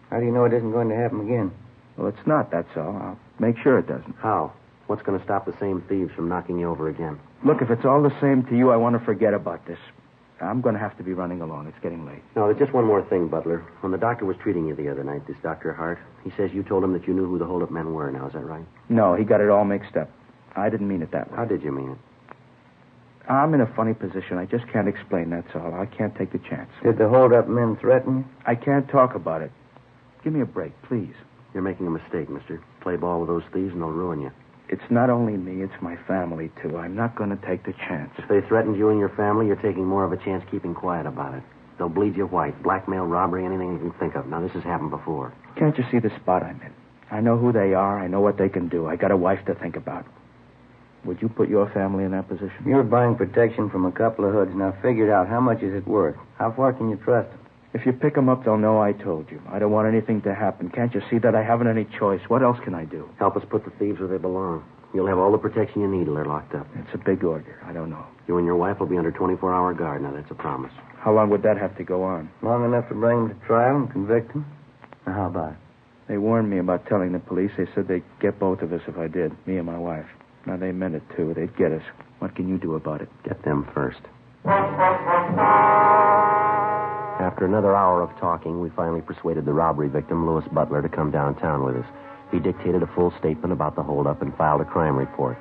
How 0.09 0.21
do 0.21 0.25
you 0.25 0.31
know 0.31 0.45
it 0.45 0.53
isn't 0.53 0.71
going 0.71 0.87
to 0.87 0.95
happen 0.95 1.19
again? 1.19 1.51
Well, 1.97 2.07
it's 2.07 2.25
not, 2.25 2.49
that's 2.49 2.77
all. 2.77 2.95
I'll 2.95 3.19
make 3.39 3.57
sure 3.61 3.77
it 3.77 3.87
doesn't. 3.87 4.15
How? 4.19 4.53
What's 4.87 5.01
going 5.01 5.19
to 5.19 5.25
stop 5.25 5.45
the 5.45 5.57
same 5.59 5.81
thieves 5.89 6.13
from 6.15 6.29
knocking 6.29 6.59
you 6.59 6.69
over 6.69 6.87
again? 6.87 7.19
Look, 7.43 7.61
if 7.61 7.69
it's 7.69 7.83
all 7.83 8.01
the 8.01 8.15
same 8.21 8.45
to 8.45 8.55
you, 8.55 8.71
I 8.71 8.77
want 8.77 8.97
to 8.97 9.03
forget 9.03 9.33
about 9.33 9.67
this. 9.67 9.79
I'm 10.41 10.61
going 10.61 10.73
to 10.73 10.79
have 10.79 10.97
to 10.97 11.03
be 11.03 11.13
running 11.13 11.41
along. 11.41 11.67
It's 11.67 11.77
getting 11.83 12.05
late. 12.05 12.23
No, 12.35 12.47
there's 12.47 12.57
just 12.57 12.73
one 12.73 12.85
more 12.85 13.03
thing, 13.03 13.27
Butler. 13.27 13.59
When 13.81 13.91
the 13.91 13.97
doctor 13.97 14.25
was 14.25 14.35
treating 14.41 14.67
you 14.67 14.75
the 14.75 14.89
other 14.89 15.03
night, 15.03 15.27
this 15.27 15.37
Dr. 15.43 15.73
Hart, 15.73 15.99
he 16.23 16.31
says 16.35 16.51
you 16.53 16.63
told 16.63 16.83
him 16.83 16.93
that 16.93 17.07
you 17.07 17.13
knew 17.13 17.27
who 17.27 17.37
the 17.37 17.45
holdup 17.45 17.71
men 17.71 17.93
were. 17.93 18.11
Now, 18.11 18.27
is 18.27 18.33
that 18.33 18.43
right? 18.43 18.65
No, 18.89 19.15
he 19.15 19.23
got 19.23 19.39
it 19.41 19.49
all 19.49 19.65
mixed 19.65 19.95
up. 19.95 20.09
I 20.55 20.69
didn't 20.69 20.87
mean 20.87 21.01
it 21.01 21.11
that 21.11 21.29
way. 21.29 21.37
How 21.37 21.45
did 21.45 21.61
you 21.63 21.71
mean 21.71 21.91
it? 21.91 21.97
I'm 23.29 23.53
in 23.53 23.61
a 23.61 23.67
funny 23.75 23.93
position. 23.93 24.37
I 24.37 24.45
just 24.45 24.67
can't 24.67 24.87
explain, 24.87 25.29
that's 25.29 25.55
all. 25.55 25.73
I 25.75 25.85
can't 25.85 26.15
take 26.15 26.31
the 26.31 26.39
chance. 26.39 26.69
Did 26.83 26.97
the 26.97 27.07
hold-up 27.07 27.47
men 27.47 27.77
threaten 27.77 28.17
you? 28.17 28.25
I 28.45 28.55
can't 28.55 28.89
talk 28.89 29.15
about 29.15 29.41
it. 29.41 29.51
Give 30.23 30.33
me 30.33 30.41
a 30.41 30.45
break, 30.45 30.73
please. 30.83 31.13
You're 31.53 31.63
making 31.63 31.87
a 31.87 31.91
mistake, 31.91 32.29
mister. 32.29 32.61
Play 32.81 32.95
ball 32.95 33.19
with 33.19 33.29
those 33.29 33.43
thieves 33.53 33.73
and 33.73 33.81
they'll 33.81 33.89
ruin 33.89 34.21
you. 34.21 34.31
It's 34.71 34.89
not 34.89 35.09
only 35.09 35.35
me, 35.35 35.63
it's 35.63 35.81
my 35.81 35.97
family, 36.07 36.49
too. 36.61 36.77
I'm 36.77 36.95
not 36.95 37.13
going 37.15 37.29
to 37.29 37.45
take 37.45 37.65
the 37.65 37.73
chance. 37.73 38.09
If 38.17 38.29
they 38.29 38.39
threatened 38.47 38.77
you 38.77 38.87
and 38.87 38.97
your 38.97 39.09
family, 39.09 39.47
you're 39.47 39.57
taking 39.57 39.85
more 39.85 40.05
of 40.05 40.13
a 40.13 40.17
chance 40.17 40.45
keeping 40.49 40.73
quiet 40.73 41.05
about 41.05 41.33
it. 41.33 41.43
They'll 41.77 41.89
bleed 41.89 42.15
you 42.15 42.25
white. 42.25 42.63
Blackmail, 42.63 43.05
robbery, 43.05 43.45
anything 43.45 43.73
you 43.73 43.79
can 43.79 43.91
think 43.99 44.15
of. 44.15 44.27
Now, 44.27 44.39
this 44.41 44.53
has 44.53 44.63
happened 44.63 44.91
before. 44.91 45.33
Can't 45.57 45.77
you 45.77 45.83
see 45.91 45.99
the 45.99 46.09
spot 46.21 46.41
I'm 46.43 46.61
in? 46.61 46.73
I 47.11 47.19
know 47.19 47.37
who 47.37 47.51
they 47.51 47.73
are. 47.73 47.99
I 47.99 48.07
know 48.07 48.21
what 48.21 48.37
they 48.37 48.47
can 48.47 48.69
do. 48.69 48.87
I 48.87 48.95
got 48.95 49.11
a 49.11 49.17
wife 49.17 49.45
to 49.47 49.55
think 49.55 49.75
about. 49.75 50.05
Would 51.03 51.21
you 51.21 51.27
put 51.27 51.49
your 51.49 51.69
family 51.71 52.05
in 52.05 52.11
that 52.11 52.29
position? 52.29 52.63
You're 52.65 52.83
buying 52.83 53.15
protection 53.15 53.69
from 53.69 53.85
a 53.85 53.91
couple 53.91 54.23
of 54.23 54.31
hoods. 54.31 54.51
Now, 54.55 54.71
figure 54.81 55.07
it 55.07 55.11
out. 55.11 55.27
How 55.27 55.41
much 55.41 55.61
is 55.61 55.73
it 55.73 55.85
worth? 55.85 56.15
How 56.37 56.53
far 56.53 56.71
can 56.71 56.89
you 56.89 56.95
trust 56.95 57.29
them? 57.31 57.40
If 57.73 57.85
you 57.85 57.93
pick 57.93 58.15
them 58.15 58.27
up, 58.27 58.43
they'll 58.43 58.57
know 58.57 58.81
I 58.81 58.91
told 58.91 59.31
you. 59.31 59.41
I 59.49 59.57
don't 59.59 59.71
want 59.71 59.87
anything 59.87 60.21
to 60.23 60.35
happen. 60.35 60.69
Can't 60.69 60.93
you 60.93 61.01
see 61.09 61.19
that 61.19 61.35
I 61.35 61.43
haven't 61.43 61.67
any 61.67 61.87
choice? 61.97 62.19
What 62.27 62.43
else 62.43 62.57
can 62.63 62.75
I 62.75 62.83
do? 62.83 63.09
Help 63.17 63.37
us 63.37 63.43
put 63.49 63.63
the 63.63 63.71
thieves 63.79 63.99
where 63.99 64.09
they 64.09 64.17
belong. 64.17 64.65
You'll 64.93 65.07
have 65.07 65.17
all 65.17 65.31
the 65.31 65.37
protection 65.37 65.81
you 65.81 65.87
need 65.87 66.05
till 66.05 66.15
they're 66.15 66.25
locked 66.25 66.53
up. 66.53 66.67
It's 66.75 66.93
a 66.93 66.97
big 66.97 67.23
order. 67.23 67.61
I 67.65 67.71
don't 67.71 67.89
know. 67.89 68.05
You 68.27 68.37
and 68.37 68.45
your 68.45 68.57
wife 68.57 68.79
will 68.79 68.87
be 68.87 68.97
under 68.97 69.11
24 69.11 69.53
hour 69.53 69.73
guard. 69.73 70.01
Now, 70.01 70.11
that's 70.11 70.29
a 70.29 70.35
promise. 70.35 70.73
How 70.99 71.13
long 71.13 71.29
would 71.29 71.43
that 71.43 71.57
have 71.57 71.77
to 71.77 71.83
go 71.83 72.03
on? 72.03 72.29
Long 72.41 72.65
enough 72.65 72.89
to 72.89 72.95
bring 72.95 73.29
them 73.29 73.39
to 73.39 73.45
trial 73.47 73.77
and 73.77 73.89
convict 73.89 74.33
them? 74.33 74.45
Now, 75.07 75.13
how 75.13 75.27
about 75.27 75.51
it? 75.53 75.57
They 76.09 76.17
warned 76.17 76.49
me 76.49 76.57
about 76.59 76.87
telling 76.87 77.13
the 77.13 77.19
police. 77.19 77.51
They 77.57 77.67
said 77.73 77.87
they'd 77.87 78.03
get 78.19 78.37
both 78.37 78.61
of 78.61 78.73
us 78.73 78.81
if 78.85 78.97
I 78.97 79.07
did, 79.07 79.31
me 79.47 79.55
and 79.55 79.65
my 79.65 79.77
wife. 79.77 80.07
Now, 80.45 80.57
they 80.57 80.73
meant 80.73 80.95
it, 80.95 81.03
too. 81.15 81.33
They'd 81.33 81.55
get 81.55 81.71
us. 81.71 81.83
What 82.19 82.35
can 82.35 82.49
you 82.49 82.57
do 82.57 82.75
about 82.75 83.01
it? 83.01 83.09
Get 83.23 83.41
them 83.43 83.65
first. 83.73 84.01
After 87.21 87.45
another 87.45 87.75
hour 87.75 88.01
of 88.01 88.09
talking, 88.17 88.61
we 88.61 88.69
finally 88.71 89.01
persuaded 89.01 89.45
the 89.45 89.53
robbery 89.53 89.87
victim, 89.87 90.25
Louis 90.25 90.43
Butler, 90.51 90.81
to 90.81 90.89
come 90.89 91.11
downtown 91.11 91.63
with 91.63 91.75
us. 91.75 91.85
He 92.31 92.39
dictated 92.39 92.81
a 92.81 92.87
full 92.87 93.13
statement 93.19 93.53
about 93.53 93.75
the 93.75 93.83
holdup 93.83 94.23
and 94.23 94.35
filed 94.35 94.61
a 94.61 94.65
crime 94.65 94.97
report. 94.97 95.37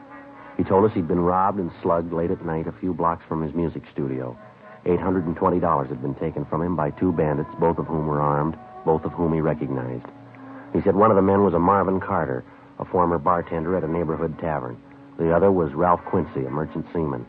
He 0.58 0.62
told 0.62 0.84
us 0.84 0.92
he'd 0.92 1.08
been 1.08 1.24
robbed 1.24 1.58
and 1.58 1.70
slugged 1.80 2.12
late 2.12 2.30
at 2.30 2.44
night 2.44 2.66
a 2.66 2.72
few 2.72 2.92
blocks 2.92 3.24
from 3.26 3.42
his 3.42 3.54
music 3.54 3.84
studio. 3.90 4.36
$820 4.84 5.88
had 5.88 6.02
been 6.02 6.14
taken 6.16 6.44
from 6.44 6.60
him 6.60 6.76
by 6.76 6.90
two 6.90 7.12
bandits, 7.12 7.48
both 7.58 7.78
of 7.78 7.86
whom 7.86 8.06
were 8.06 8.20
armed, 8.20 8.58
both 8.84 9.06
of 9.06 9.12
whom 9.12 9.32
he 9.32 9.40
recognized. 9.40 10.04
He 10.74 10.82
said 10.82 10.94
one 10.94 11.10
of 11.10 11.16
the 11.16 11.22
men 11.22 11.44
was 11.44 11.54
a 11.54 11.58
Marvin 11.58 11.98
Carter, 11.98 12.44
a 12.78 12.84
former 12.84 13.16
bartender 13.16 13.74
at 13.74 13.84
a 13.84 13.90
neighborhood 13.90 14.38
tavern. 14.38 14.76
The 15.18 15.34
other 15.34 15.50
was 15.50 15.72
Ralph 15.72 16.04
Quincy, 16.04 16.44
a 16.44 16.50
merchant 16.50 16.84
seaman. 16.92 17.24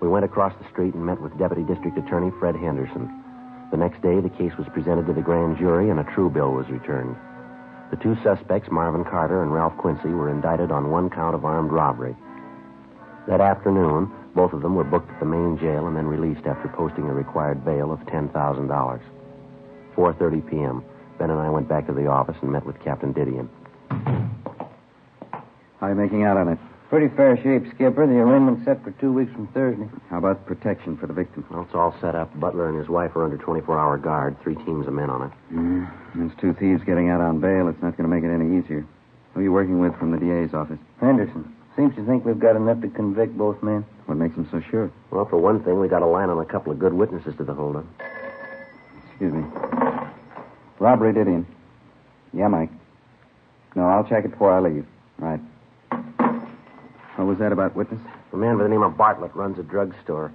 We 0.00 0.06
went 0.06 0.24
across 0.24 0.54
the 0.62 0.70
street 0.70 0.94
and 0.94 1.04
met 1.04 1.20
with 1.20 1.36
Deputy 1.38 1.64
District 1.64 1.98
Attorney 1.98 2.30
Fred 2.38 2.54
Henderson. 2.54 3.24
The 3.70 3.76
next 3.76 4.00
day, 4.00 4.20
the 4.20 4.30
case 4.30 4.56
was 4.56 4.66
presented 4.72 5.06
to 5.06 5.12
the 5.12 5.20
grand 5.20 5.58
jury 5.58 5.90
and 5.90 6.00
a 6.00 6.04
true 6.14 6.30
bill 6.30 6.52
was 6.52 6.68
returned. 6.68 7.16
The 7.90 7.96
two 7.96 8.16
suspects, 8.22 8.70
Marvin 8.70 9.04
Carter 9.04 9.42
and 9.42 9.52
Ralph 9.52 9.76
Quincy, 9.76 10.08
were 10.08 10.30
indicted 10.30 10.70
on 10.70 10.90
one 10.90 11.10
count 11.10 11.34
of 11.34 11.44
armed 11.44 11.70
robbery. 11.70 12.16
That 13.26 13.40
afternoon, 13.40 14.10
both 14.34 14.52
of 14.52 14.62
them 14.62 14.74
were 14.74 14.84
booked 14.84 15.10
at 15.10 15.20
the 15.20 15.26
main 15.26 15.58
jail 15.58 15.86
and 15.86 15.96
then 15.96 16.06
released 16.06 16.46
after 16.46 16.68
posting 16.68 17.08
a 17.08 17.12
required 17.12 17.64
bail 17.64 17.92
of 17.92 18.00
$10,000. 18.00 18.32
4.30 19.96 20.50
p.m. 20.50 20.84
Ben 21.18 21.30
and 21.30 21.40
I 21.40 21.50
went 21.50 21.68
back 21.68 21.86
to 21.88 21.92
the 21.92 22.06
office 22.06 22.36
and 22.40 22.52
met 22.52 22.64
with 22.64 22.78
Captain 22.80 23.12
Didion. 23.12 23.48
How 25.80 25.86
are 25.86 25.90
you 25.90 25.94
making 25.94 26.24
out 26.24 26.36
on 26.36 26.48
it? 26.48 26.58
Pretty 26.88 27.14
fair 27.14 27.36
shape, 27.36 27.70
Skipper. 27.74 28.06
The 28.06 28.14
arraignment's 28.14 28.64
set 28.64 28.82
for 28.82 28.92
two 28.92 29.12
weeks 29.12 29.30
from 29.32 29.46
Thursday. 29.48 29.86
How 30.08 30.18
about 30.18 30.46
protection 30.46 30.96
for 30.96 31.06
the 31.06 31.12
victim? 31.12 31.44
Well, 31.50 31.62
it's 31.62 31.74
all 31.74 31.94
set 32.00 32.14
up. 32.14 32.32
Butler 32.40 32.70
and 32.70 32.78
his 32.78 32.88
wife 32.88 33.14
are 33.14 33.24
under 33.24 33.36
24-hour 33.36 33.98
guard. 33.98 34.36
Three 34.42 34.54
teams 34.54 34.86
of 34.86 34.94
men 34.94 35.10
on 35.10 35.28
it. 35.28 35.32
Mm, 35.52 35.90
there's 36.14 36.32
two 36.40 36.54
thieves 36.54 36.82
getting 36.84 37.10
out 37.10 37.20
on 37.20 37.40
bail. 37.40 37.68
It's 37.68 37.82
not 37.82 37.96
going 37.98 38.08
to 38.08 38.14
make 38.14 38.24
it 38.24 38.32
any 38.32 38.56
easier. 38.58 38.86
Who 39.34 39.40
are 39.40 39.42
you 39.42 39.52
working 39.52 39.80
with 39.80 39.98
from 39.98 40.12
the 40.12 40.18
DA's 40.18 40.54
office? 40.54 40.78
Henderson. 40.98 41.54
Seems 41.76 41.94
to 41.96 42.06
think 42.06 42.24
we've 42.24 42.38
got 42.40 42.56
enough 42.56 42.80
to 42.80 42.88
convict 42.88 43.36
both 43.36 43.62
men. 43.62 43.84
What 44.06 44.16
makes 44.16 44.34
him 44.34 44.48
so 44.50 44.62
sure? 44.70 44.90
Well, 45.10 45.26
for 45.26 45.36
one 45.36 45.62
thing, 45.62 45.78
we 45.78 45.88
got 45.88 46.00
a 46.00 46.06
line 46.06 46.30
on 46.30 46.38
a 46.38 46.46
couple 46.46 46.72
of 46.72 46.78
good 46.78 46.94
witnesses 46.94 47.36
to 47.36 47.44
the 47.44 47.52
holdup. 47.54 47.84
Excuse 49.10 49.34
me. 49.34 49.44
Robbery, 50.78 51.12
Didion. 51.12 51.44
Yeah, 52.32 52.48
Mike. 52.48 52.70
No, 53.76 53.86
I'll 53.86 54.04
check 54.08 54.24
it 54.24 54.30
before 54.30 54.52
I 54.52 54.60
leave. 54.60 54.86
Right. 55.18 55.40
What 57.18 57.26
was 57.26 57.38
that 57.38 57.50
about 57.50 57.74
witness? 57.74 58.00
A 58.32 58.36
man 58.36 58.58
by 58.58 58.62
the 58.62 58.68
name 58.68 58.82
of 58.82 58.96
Bartlett 58.96 59.34
runs 59.34 59.58
a 59.58 59.64
drugstore. 59.64 60.32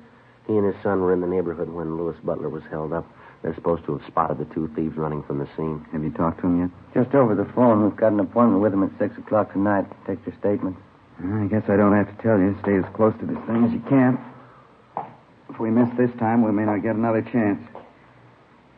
He 0.48 0.58
and 0.58 0.66
his 0.66 0.76
son 0.84 1.00
were 1.00 1.14
in 1.14 1.22
the 1.22 1.28
neighborhood 1.28 1.70
when 1.70 1.96
Lewis 1.98 2.18
Butler 2.26 2.50
was 2.50 2.64
held 2.70 2.92
up. 2.92 3.08
They're 3.42 3.56
supposed 3.56 3.86
to 3.86 3.98
have 3.98 4.06
spotted 4.06 4.38
the 4.38 4.54
two 4.54 4.70
thieves 4.76 4.98
running 4.98 5.24
from 5.24 5.40
the 5.40 5.48
scene. 5.56 5.86
Have 5.94 6.04
you 6.04 6.12
talked 6.12 6.42
to 6.42 6.48
him 6.48 6.60
yet? 6.60 6.70
Just 6.94 7.16
over 7.16 7.36
the 7.36 7.48
phone. 7.56 7.86
We've 7.86 7.96
got 7.96 8.12
an 8.12 8.20
appointment 8.20 8.62
with 8.62 8.74
him 8.74 8.84
at 8.84 8.92
6 9.00 9.18
o'clock 9.18 9.54
tonight. 9.54 9.86
to 9.90 9.96
Take 10.06 10.26
their 10.26 10.36
statements. 10.40 10.78
I 11.24 11.48
guess 11.48 11.64
I 11.70 11.78
don't 11.78 11.96
have 11.96 12.12
to 12.12 12.22
tell 12.22 12.38
you. 12.38 12.58
Stay 12.64 12.76
as 12.76 12.86
close 12.94 13.14
to 13.22 13.26
this 13.26 13.40
thing 13.48 13.64
as 13.64 13.72
you 13.72 13.84
can. 13.88 14.20
If 15.50 15.60
we 15.60 15.72
miss 15.72 15.88
this 15.98 16.12
time, 16.20 16.44
we 16.44 16.52
may 16.52 16.66
not 16.66 16.84
get 16.84 16.96
another 16.96 17.22
chance. 17.22 17.64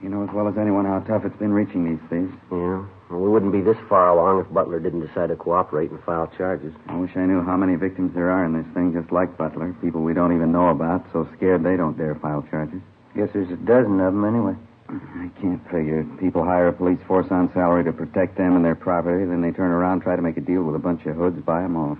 You 0.04 0.10
know 0.10 0.22
as 0.22 0.30
well 0.32 0.48
as 0.48 0.58
anyone 0.60 0.86
how 0.86 1.00
tough 1.00 1.26
it's 1.26 1.38
been 1.38 1.54
reaching 1.54 1.90
these 1.90 2.10
thieves. 2.10 2.34
Yeah. 2.52 2.86
Well, 3.10 3.20
we 3.20 3.30
wouldn't 3.30 3.52
be 3.52 3.62
this 3.62 3.78
far 3.88 4.10
along 4.10 4.42
if 4.42 4.52
Butler 4.52 4.80
didn't 4.80 5.06
decide 5.06 5.30
to 5.30 5.36
cooperate 5.36 5.92
and 5.92 6.04
file 6.04 6.32
charges. 6.38 6.74
I 6.88 6.96
wish 6.98 7.12
I 7.16 7.26
knew 7.26 7.44
how 7.44 7.56
many 7.56 7.76
victims 7.76 8.16
there 8.16 8.32
are 8.32 8.46
in 8.46 8.54
this 8.54 8.66
thing, 8.74 8.94
just 8.94 9.12
like 9.12 9.38
Butler. 9.38 9.76
People 9.82 10.02
we 10.02 10.14
don't 10.14 10.36
even 10.36 10.52
know 10.52 10.70
about, 10.70 11.06
so 11.14 11.30
scared 11.38 11.64
they 11.64 11.78
don't 11.78 11.98
dare 11.98 12.16
file 12.16 12.44
charges. 12.50 12.82
Guess 13.16 13.30
there's 13.34 13.52
a 13.52 13.58
dozen 13.58 14.00
of 14.00 14.14
them 14.14 14.26
anyway. 14.26 14.56
I 14.90 15.30
can't 15.42 15.64
figure 15.66 16.02
it. 16.02 16.20
People 16.20 16.44
hire 16.44 16.68
a 16.68 16.74
police 16.74 17.00
force 17.08 17.28
on 17.30 17.52
salary 17.54 17.84
to 17.84 17.94
protect 17.94 18.38
them 18.38 18.56
and 18.56 18.66
their 18.66 18.76
property, 18.76 19.26
then 19.26 19.42
they 19.42 19.52
turn 19.52 19.72
around 19.72 20.02
try 20.02 20.16
to 20.16 20.22
make 20.22 20.38
a 20.38 20.42
deal 20.42 20.64
with 20.64 20.76
a 20.76 20.80
bunch 20.80 21.06
of 21.06 21.16
hoods, 21.16 21.40
buy 21.46 21.62
them 21.62 21.76
off. 21.76 21.98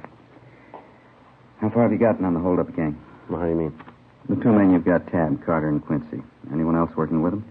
How 1.62 1.70
far 1.70 1.84
have 1.84 1.92
you 1.92 1.98
gotten 1.98 2.26
on 2.26 2.34
the 2.34 2.40
holdup 2.40 2.76
gang? 2.76 3.00
Well, 3.30 3.40
how 3.40 3.46
do 3.46 3.52
you 3.52 3.58
mean? 3.58 3.82
The 4.28 4.36
two 4.36 4.52
men 4.52 4.72
you've 4.72 4.86
got 4.86 5.08
tabbed, 5.12 5.46
Carter 5.46 5.70
and 5.70 5.84
Quincy. 5.86 6.22
Anyone 6.52 6.76
else 6.76 6.92
working 6.96 7.22
with 7.22 7.34
them? 7.34 7.46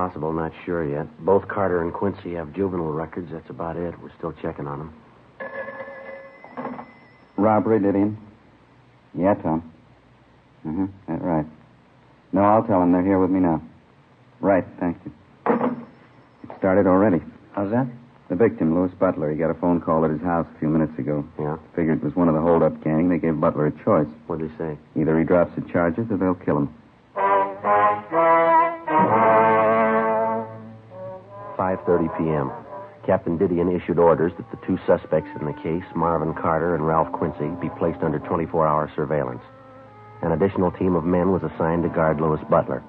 Possible, 0.00 0.32
not 0.32 0.52
sure 0.64 0.82
yet. 0.82 1.06
Both 1.26 1.46
Carter 1.46 1.82
and 1.82 1.92
Quincy 1.92 2.32
have 2.32 2.54
juvenile 2.54 2.90
records. 2.90 3.28
That's 3.30 3.50
about 3.50 3.76
it. 3.76 3.92
We're 4.00 4.10
still 4.16 4.32
checking 4.40 4.66
on 4.66 4.78
them. 4.78 4.94
Robbery, 7.36 7.80
Didion? 7.80 8.16
Yeah, 9.12 9.34
Tom. 9.34 9.70
Mm-hmm. 10.66 10.86
That's 11.06 11.22
right. 11.22 11.44
No, 12.32 12.40
I'll 12.40 12.62
tell 12.62 12.80
them 12.80 12.92
they're 12.92 13.04
here 13.04 13.18
with 13.18 13.28
me 13.28 13.40
now. 13.40 13.60
Right, 14.40 14.64
thank 14.80 14.96
you. 15.04 15.12
It 16.44 16.50
started 16.56 16.86
already. 16.86 17.20
How's 17.52 17.70
that? 17.70 17.86
The 18.30 18.36
victim, 18.36 18.74
Lewis 18.74 18.92
Butler, 18.98 19.30
he 19.30 19.36
got 19.36 19.50
a 19.50 19.54
phone 19.60 19.82
call 19.82 20.06
at 20.06 20.10
his 20.10 20.22
house 20.22 20.46
a 20.56 20.58
few 20.60 20.70
minutes 20.70 20.98
ago. 20.98 21.28
Yeah? 21.38 21.58
Figured 21.76 21.98
it 21.98 22.04
was 22.04 22.16
one 22.16 22.28
of 22.28 22.34
the 22.34 22.40
hold-up 22.40 22.82
gang. 22.82 23.10
They 23.10 23.18
gave 23.18 23.38
Butler 23.38 23.66
a 23.66 23.84
choice. 23.84 24.08
What'd 24.28 24.50
he 24.50 24.56
say? 24.56 24.78
Either 24.98 25.18
he 25.18 25.26
drops 25.26 25.54
the 25.56 25.70
charges 25.70 26.10
or 26.10 26.16
they'll 26.16 26.34
kill 26.36 26.56
him. 26.56 26.74
5.30 31.76 32.18
p.m. 32.18 32.50
Captain 33.06 33.38
Didion 33.38 33.70
issued 33.70 33.98
orders 33.98 34.32
that 34.36 34.50
the 34.50 34.66
two 34.66 34.76
suspects 34.86 35.30
in 35.38 35.46
the 35.46 35.54
case, 35.62 35.84
Marvin 35.94 36.34
Carter 36.34 36.74
and 36.74 36.84
Ralph 36.84 37.12
Quincy, 37.12 37.46
be 37.60 37.70
placed 37.78 38.02
under 38.02 38.18
24-hour 38.18 38.90
surveillance. 38.96 39.42
An 40.22 40.32
additional 40.32 40.72
team 40.72 40.96
of 40.96 41.04
men 41.04 41.30
was 41.30 41.42
assigned 41.42 41.84
to 41.84 41.88
guard 41.88 42.20
Lewis 42.20 42.40
Butler. 42.50 42.82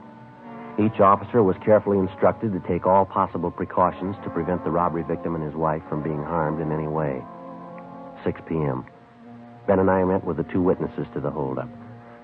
Each 0.79 0.99
officer 0.99 1.43
was 1.43 1.55
carefully 1.63 1.99
instructed 1.99 2.53
to 2.53 2.67
take 2.67 2.87
all 2.87 3.05
possible 3.05 3.51
precautions 3.51 4.15
to 4.23 4.31
prevent 4.31 4.63
the 4.63 4.71
robbery 4.71 5.03
victim 5.03 5.35
and 5.35 5.43
his 5.43 5.53
wife 5.53 5.83
from 5.87 6.01
being 6.01 6.23
harmed 6.23 6.59
in 6.59 6.71
any 6.71 6.87
way. 6.87 7.21
6 8.23 8.41
p.m. 8.49 8.85
Ben 9.67 9.77
and 9.77 9.91
I 9.91 10.03
met 10.05 10.25
with 10.25 10.37
the 10.37 10.49
two 10.51 10.61
witnesses 10.61 11.05
to 11.13 11.19
the 11.19 11.29
holdup 11.29 11.69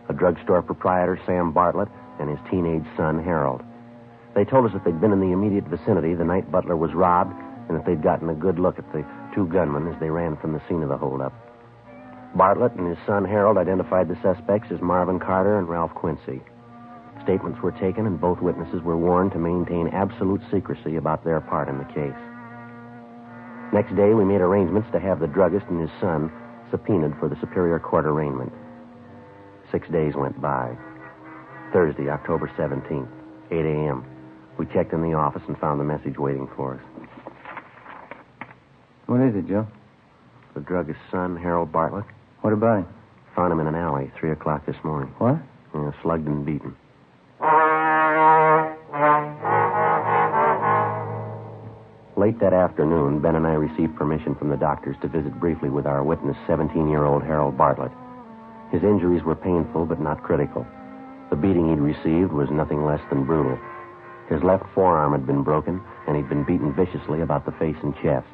a 0.10 0.14
drugstore 0.14 0.62
proprietor, 0.62 1.20
Sam 1.26 1.52
Bartlett, 1.52 1.90
and 2.18 2.30
his 2.30 2.40
teenage 2.50 2.86
son, 2.96 3.22
Harold. 3.22 3.62
They 4.38 4.46
told 4.46 4.68
us 4.68 4.74
that 4.74 4.86
they'd 4.86 5.02
been 5.02 5.14
in 5.14 5.20
the 5.20 5.34
immediate 5.34 5.66
vicinity 5.66 6.14
the 6.14 6.24
night 6.24 6.52
Butler 6.52 6.78
was 6.78 6.94
robbed 6.94 7.34
and 7.68 7.76
that 7.76 7.88
they'd 7.88 8.04
gotten 8.04 8.30
a 8.30 8.36
good 8.36 8.60
look 8.60 8.78
at 8.78 8.86
the 8.94 9.04
two 9.34 9.48
gunmen 9.48 9.88
as 9.88 10.00
they 10.00 10.12
ran 10.12 10.38
from 10.38 10.54
the 10.54 10.62
scene 10.70 10.84
of 10.84 10.90
the 10.90 10.98
holdup. 10.98 11.34
Bartlett 12.36 12.74
and 12.74 12.88
his 12.88 13.04
son 13.08 13.26
Harold 13.26 13.58
identified 13.58 14.08
the 14.08 14.22
suspects 14.22 14.70
as 14.70 14.80
Marvin 14.80 15.18
Carter 15.18 15.58
and 15.58 15.68
Ralph 15.68 15.90
Quincy. 15.96 16.40
Statements 17.24 17.60
were 17.64 17.72
taken, 17.72 18.06
and 18.06 18.22
both 18.22 18.40
witnesses 18.40 18.84
were 18.84 18.96
warned 18.96 19.32
to 19.32 19.40
maintain 19.40 19.88
absolute 19.88 20.42
secrecy 20.52 20.98
about 20.98 21.24
their 21.24 21.42
part 21.42 21.68
in 21.68 21.80
the 21.80 21.86
case. 21.86 22.22
Next 23.74 23.96
day, 23.96 24.14
we 24.14 24.24
made 24.24 24.42
arrangements 24.42 24.88
to 24.92 25.00
have 25.00 25.20
the 25.20 25.26
druggist 25.26 25.66
and 25.66 25.82
his 25.82 25.90
son 26.00 26.32
subpoenaed 26.70 27.18
for 27.18 27.28
the 27.28 27.40
Superior 27.42 27.80
Court 27.80 28.06
arraignment. 28.06 28.54
Six 29.72 29.90
days 29.90 30.14
went 30.14 30.40
by. 30.40 30.78
Thursday, 31.74 32.08
October 32.08 32.52
17th, 32.56 33.10
8 33.50 33.66
a.m. 33.66 34.06
We 34.58 34.66
checked 34.68 34.94
in 34.94 35.02
the 35.02 35.14
office 35.14 35.44
and 35.48 35.58
found 35.60 35.80
the 35.80 35.84
message 35.84 36.18
waiting 36.18 36.48
for 36.56 36.76
us. 36.76 36.82
What 39.06 39.22
is 39.22 39.36
it, 39.36 39.48
Joe? 39.48 39.68
The 40.56 40.60
druggist's 40.62 41.02
son, 41.12 41.38
Harold 41.38 41.72
Bartlett, 41.72 42.06
What 42.42 42.54
about 42.54 42.80
him? 42.80 42.88
found 43.36 43.54
him 43.54 43.60
in 43.60 43.68
an 43.68 43.76
alley, 43.76 44.12
3 44.20 44.32
o'clock 44.32 44.66
this 44.66 44.76
morning. 44.84 45.14
What? 45.20 45.38
Yeah, 45.76 45.92
slugged 46.02 46.28
and 46.28 46.44
beaten. 46.44 46.76
Late 52.18 52.40
that 52.40 52.52
afternoon, 52.54 53.20
Ben 53.22 53.36
and 53.36 53.46
I 53.46 53.54
received 53.54 53.96
permission 53.96 54.34
from 54.36 54.50
the 54.50 54.58
doctors 54.58 54.96
to 55.02 55.08
visit 55.08 55.40
briefly 55.40 55.70
with 55.70 55.86
our 55.86 56.04
witness, 56.04 56.36
17 56.48 56.90
year 56.90 57.06
old 57.06 57.22
Harold 57.22 57.56
Bartlett. 57.56 57.92
His 58.72 58.82
injuries 58.84 59.24
were 59.24 59.36
painful 59.36 59.86
but 59.86 60.02
not 60.02 60.24
critical. 60.24 60.66
The 61.30 61.36
beating 61.36 61.70
he'd 61.70 61.80
received 61.80 62.34
was 62.34 62.50
nothing 62.50 62.84
less 62.84 63.00
than 63.10 63.24
brutal. 63.26 63.58
His 64.30 64.44
left 64.44 64.66
forearm 64.76 65.14
had 65.14 65.26
been 65.26 65.44
broken, 65.44 65.82
and 66.08 66.16
he'd 66.16 66.30
been 66.30 66.44
beaten 66.44 66.74
viciously 66.74 67.22
about 67.22 67.46
the 67.46 67.54
face 67.54 67.78
and 67.82 67.96
chest. 68.04 68.28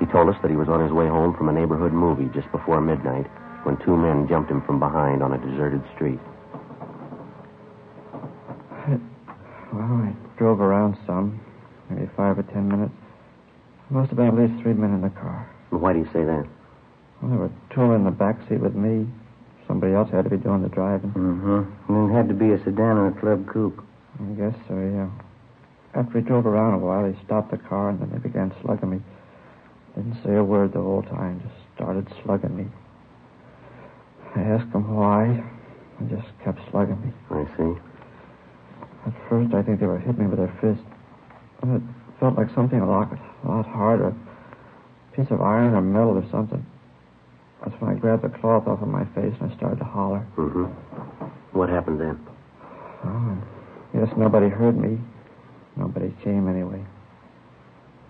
He 0.00 0.06
told 0.06 0.28
us 0.28 0.36
that 0.42 0.50
he 0.50 0.56
was 0.56 0.68
on 0.68 0.82
his 0.82 0.92
way 0.92 1.06
home 1.06 1.34
from 1.36 1.48
a 1.48 1.52
neighborhood 1.52 1.92
movie 1.92 2.28
just 2.34 2.50
before 2.52 2.80
midnight 2.80 3.26
when 3.64 3.76
two 3.78 3.96
men 3.96 4.28
jumped 4.28 4.50
him 4.50 4.60
from 4.62 4.78
behind 4.78 5.22
on 5.22 5.32
a 5.32 5.38
deserted 5.38 5.82
street. 5.94 6.18
Well, 9.72 9.82
I 9.82 10.12
drove 10.36 10.60
around 10.60 10.98
some, 11.06 11.40
maybe 11.88 12.10
five 12.14 12.38
or 12.38 12.42
ten 12.42 12.68
minutes. 12.68 12.92
There 13.88 13.98
must 13.98 14.10
have 14.10 14.18
been 14.18 14.28
at 14.28 14.34
least 14.34 14.62
three 14.62 14.74
men 14.74 14.92
in 14.92 15.00
the 15.00 15.10
car. 15.10 15.48
Why 15.70 15.94
do 15.94 16.00
you 16.00 16.08
say 16.12 16.24
that? 16.24 16.46
Well, 17.22 17.30
there 17.30 17.38
were 17.38 17.50
two 17.72 17.92
in 17.92 18.04
the 18.04 18.10
back 18.10 18.36
seat 18.48 18.60
with 18.60 18.74
me. 18.74 19.06
Somebody 19.66 19.94
else 19.94 20.10
had 20.10 20.24
to 20.24 20.30
be 20.30 20.36
doing 20.36 20.60
the 20.60 20.68
driving. 20.68 21.10
Mm-hmm. 21.10 21.94
And 21.94 22.10
it 22.10 22.14
had 22.14 22.28
to 22.28 22.34
be 22.34 22.52
a 22.52 22.58
sedan 22.58 22.98
or 22.98 23.08
a 23.08 23.12
club 23.12 23.48
coupe. 23.48 23.82
I 24.20 24.24
guess 24.34 24.54
so, 24.68 24.74
yeah. 24.78 25.10
After 25.94 26.18
we 26.18 26.20
drove 26.20 26.46
around 26.46 26.74
a 26.74 26.78
while, 26.78 27.10
they 27.10 27.18
stopped 27.24 27.50
the 27.50 27.58
car 27.58 27.90
and 27.90 28.00
then 28.00 28.10
they 28.10 28.18
began 28.18 28.52
slugging 28.62 28.90
me. 28.90 29.00
Didn't 29.94 30.22
say 30.24 30.36
a 30.36 30.44
word 30.44 30.72
the 30.72 30.80
whole 30.80 31.02
time, 31.02 31.40
just 31.42 31.54
started 31.74 32.08
slugging 32.24 32.56
me. 32.56 32.66
I 34.34 34.40
asked 34.40 34.72
them 34.72 34.94
why, 34.94 35.24
and 35.98 36.08
just 36.08 36.26
kept 36.42 36.58
slugging 36.70 37.00
me. 37.02 37.12
I 37.30 37.44
see. 37.56 37.78
At 39.06 39.28
first, 39.28 39.52
I 39.52 39.62
think 39.62 39.80
they 39.80 39.86
were 39.86 39.98
hitting 39.98 40.18
me 40.18 40.26
with 40.26 40.38
their 40.38 40.54
fists. 40.60 40.84
It 41.64 41.82
felt 42.18 42.36
like 42.36 42.48
something 42.54 42.80
a 42.80 42.88
lot, 42.88 43.12
a 43.44 43.48
lot 43.48 43.66
harder. 43.66 44.08
A 44.08 45.16
piece 45.16 45.30
of 45.30 45.42
iron 45.42 45.74
or 45.74 45.82
metal 45.82 46.16
or 46.16 46.24
something. 46.30 46.64
That's 47.62 47.78
when 47.80 47.90
I 47.90 47.98
grabbed 47.98 48.22
the 48.24 48.30
cloth 48.30 48.66
off 48.66 48.80
of 48.80 48.88
my 48.88 49.04
face 49.14 49.34
and 49.40 49.52
I 49.52 49.56
started 49.56 49.78
to 49.78 49.84
holler. 49.84 50.26
Mm-hmm. 50.36 50.64
What 51.56 51.68
happened 51.68 52.00
then? 52.00 52.18
Oh, 53.04 53.38
yes, 53.94 54.08
nobody 54.16 54.48
heard 54.48 54.76
me. 54.76 54.98
Nobody 55.76 56.14
came 56.22 56.48
anyway. 56.48 56.84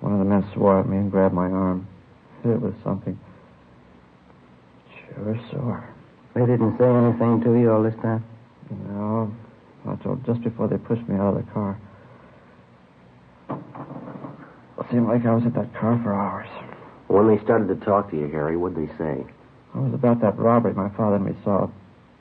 One 0.00 0.12
of 0.12 0.18
the 0.18 0.24
men 0.24 0.48
swore 0.52 0.80
at 0.80 0.88
me 0.88 0.96
and 0.96 1.10
grabbed 1.10 1.34
my 1.34 1.48
arm. 1.48 1.86
Hit 2.42 2.52
it 2.52 2.60
with 2.60 2.74
something. 2.82 3.18
Sure, 4.90 5.24
sure 5.24 5.50
sore. 5.52 5.94
They 6.34 6.40
didn't 6.40 6.78
say 6.78 6.86
anything 6.86 7.42
to 7.44 7.58
you 7.58 7.70
all 7.70 7.82
this 7.82 7.94
time? 8.02 8.24
No, 8.88 9.32
not 9.84 10.02
till 10.02 10.16
just 10.26 10.42
before 10.42 10.66
they 10.66 10.78
pushed 10.78 11.06
me 11.08 11.16
out 11.16 11.36
of 11.36 11.44
the 11.46 11.52
car. 11.52 11.78
It 13.50 14.86
seemed 14.90 15.06
like 15.06 15.24
I 15.26 15.34
was 15.34 15.44
at 15.46 15.54
that 15.54 15.74
car 15.74 16.00
for 16.02 16.14
hours. 16.14 16.48
When 17.08 17.28
they 17.28 17.42
started 17.44 17.68
to 17.68 17.84
talk 17.84 18.10
to 18.10 18.16
you, 18.16 18.28
Harry, 18.28 18.56
what'd 18.56 18.76
they 18.76 18.90
say? 18.96 19.20
It 19.74 19.78
was 19.78 19.94
about 19.94 20.20
that 20.22 20.38
robbery 20.38 20.72
my 20.74 20.88
father 20.96 21.16
and 21.16 21.26
me 21.26 21.32
saw. 21.44 21.68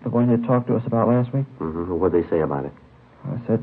The 0.03 0.09
one 0.09 0.27
they 0.27 0.45
talked 0.45 0.67
to 0.67 0.75
us 0.75 0.83
about 0.85 1.07
last 1.07 1.33
week. 1.33 1.45
Mm-hmm. 1.59 1.97
What'd 1.97 2.23
they 2.23 2.29
say 2.29 2.41
about 2.41 2.65
it? 2.65 2.73
I 3.27 3.47
said, 3.47 3.59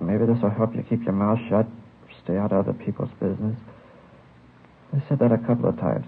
maybe 0.00 0.26
this 0.26 0.42
will 0.42 0.50
help 0.50 0.74
you 0.74 0.82
keep 0.82 1.04
your 1.04 1.12
mouth 1.12 1.38
shut, 1.48 1.66
stay 2.24 2.36
out 2.36 2.52
of 2.52 2.68
other 2.68 2.72
people's 2.72 3.10
business. 3.20 3.56
They 4.92 5.02
said 5.08 5.18
that 5.20 5.32
a 5.32 5.38
couple 5.38 5.68
of 5.68 5.78
times. 5.78 6.06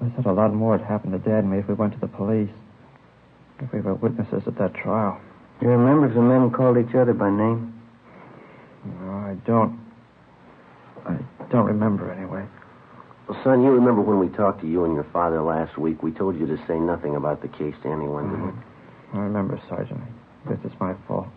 They 0.00 0.10
said 0.16 0.26
a 0.26 0.32
lot 0.32 0.52
more 0.52 0.76
had 0.76 0.86
happened 0.86 1.12
to 1.12 1.18
Dad 1.18 1.44
and 1.44 1.50
me 1.50 1.58
if 1.58 1.68
we 1.68 1.74
went 1.74 1.94
to 1.94 2.00
the 2.00 2.08
police. 2.08 2.50
If 3.60 3.72
we 3.72 3.80
were 3.80 3.94
witnesses 3.94 4.42
at 4.46 4.58
that 4.58 4.74
trial. 4.74 5.20
You 5.62 5.68
remember 5.68 6.08
if 6.08 6.14
the 6.14 6.20
men 6.20 6.50
called 6.50 6.76
each 6.76 6.94
other 6.94 7.14
by 7.14 7.30
name? 7.30 7.72
No, 8.84 9.10
I 9.10 9.36
don't. 9.46 9.80
I 11.06 11.16
don't 11.50 11.64
remember 11.64 12.12
anyway. 12.12 12.44
Well, 13.28 13.40
son, 13.42 13.62
you 13.62 13.70
remember 13.70 14.02
when 14.02 14.18
we 14.18 14.28
talked 14.28 14.60
to 14.60 14.68
you 14.68 14.84
and 14.84 14.94
your 14.94 15.06
father 15.12 15.40
last 15.42 15.78
week? 15.78 16.02
We 16.02 16.12
told 16.12 16.38
you 16.38 16.46
to 16.46 16.56
say 16.66 16.78
nothing 16.78 17.16
about 17.16 17.40
the 17.40 17.48
case 17.48 17.74
to 17.82 17.88
anyone, 17.88 18.30
didn't 18.30 18.46
we? 18.46 18.52
Mm-hmm. 18.52 19.18
I 19.18 19.20
remember, 19.22 19.60
Sergeant. 19.68 20.00
This 20.48 20.58
is 20.64 20.78
my 20.78 20.94
fault. 21.08 21.28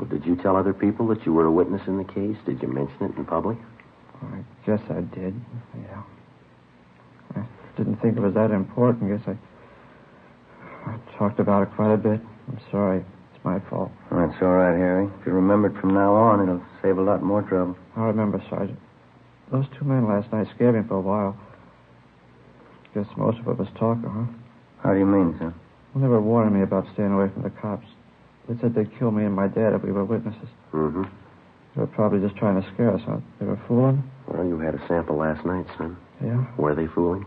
Well, 0.00 0.08
did 0.08 0.24
you 0.24 0.34
tell 0.34 0.56
other 0.56 0.72
people 0.72 1.06
that 1.08 1.26
you 1.26 1.34
were 1.34 1.44
a 1.44 1.52
witness 1.52 1.82
in 1.86 1.98
the 1.98 2.04
case? 2.04 2.36
Did 2.46 2.62
you 2.62 2.68
mention 2.68 2.96
it 3.02 3.18
in 3.18 3.24
public? 3.26 3.58
I 4.22 4.40
guess 4.64 4.80
I 4.88 5.02
did. 5.02 5.38
Yeah. 5.76 6.02
I 7.36 7.44
didn't 7.76 7.96
think 8.00 8.16
it 8.16 8.20
was 8.20 8.32
that 8.32 8.50
important. 8.50 9.12
I 9.12 9.16
Guess 9.16 9.36
I. 10.86 10.90
I 10.90 11.18
talked 11.18 11.38
about 11.38 11.64
it 11.64 11.74
quite 11.76 11.92
a 11.92 11.98
bit. 11.98 12.18
I'm 12.48 12.60
sorry. 12.70 13.04
It's 13.34 13.44
my 13.44 13.60
fault. 13.68 13.92
That's 14.10 14.40
all 14.40 14.56
right, 14.56 14.74
Harry. 14.74 15.10
If 15.20 15.26
you 15.26 15.32
remember 15.32 15.68
it 15.68 15.78
from 15.78 15.92
now 15.92 16.14
on, 16.14 16.40
it'll 16.40 16.64
save 16.80 16.96
a 16.96 17.02
lot 17.02 17.22
more 17.22 17.42
trouble. 17.42 17.76
I 17.94 18.04
remember, 18.04 18.42
Sergeant. 18.48 18.78
Those 19.52 19.66
two 19.78 19.84
men 19.84 20.08
last 20.08 20.32
night 20.32 20.46
scared 20.54 20.76
me 20.76 20.88
for 20.88 20.94
a 20.96 21.00
while. 21.00 21.36
Guess 22.94 23.06
most 23.18 23.38
of 23.40 23.48
it 23.48 23.58
was 23.58 23.68
talk, 23.78 23.98
huh? 24.02 24.24
How 24.82 24.94
do 24.94 24.98
you 24.98 25.04
mean, 25.04 25.36
sir? 25.38 25.52
Well, 25.92 26.00
they 26.00 26.08
were 26.08 26.22
warning 26.22 26.54
me 26.54 26.62
about 26.62 26.86
staying 26.94 27.12
away 27.12 27.28
from 27.34 27.42
the 27.42 27.50
cops. 27.50 27.86
They 28.48 28.60
said 28.60 28.74
they'd 28.74 28.98
kill 28.98 29.10
me 29.10 29.24
and 29.24 29.34
my 29.34 29.48
dad 29.48 29.74
if 29.74 29.82
we 29.82 29.92
were 29.92 30.04
witnesses. 30.04 30.48
Mm-hmm. 30.72 31.04
They 31.74 31.80
were 31.80 31.86
probably 31.86 32.20
just 32.20 32.36
trying 32.36 32.60
to 32.60 32.68
scare 32.74 32.94
us, 32.94 33.02
huh? 33.06 33.18
They 33.38 33.46
were 33.46 33.60
fooling? 33.68 34.02
Well, 34.26 34.44
you 34.44 34.58
had 34.58 34.74
a 34.74 34.88
sample 34.88 35.16
last 35.16 35.44
night, 35.46 35.66
son. 35.78 35.96
Yeah? 36.22 36.44
Were 36.56 36.74
they 36.74 36.86
fooling? 36.88 37.26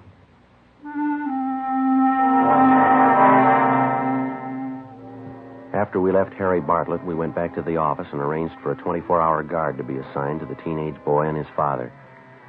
After 5.74 6.00
we 6.00 6.12
left 6.12 6.34
Harry 6.36 6.62
Bartlett, 6.62 7.03
we 7.05 7.15
went 7.15 7.36
back 7.36 7.55
to 7.55 7.62
the 7.62 7.77
office 7.77 8.08
and 8.12 8.22
arranged 8.22 8.55
for 8.62 8.72
a 8.72 8.75
24 8.75 9.22
hour 9.22 9.43
guard 9.43 9.77
to 9.77 9.84
be 9.84 9.98
assigned 9.98 10.39
to 10.41 10.46
the 10.46 10.55
teenage 10.63 10.96
boy 11.03 11.27
and 11.27 11.38
his 11.38 11.48
father. 11.55 11.91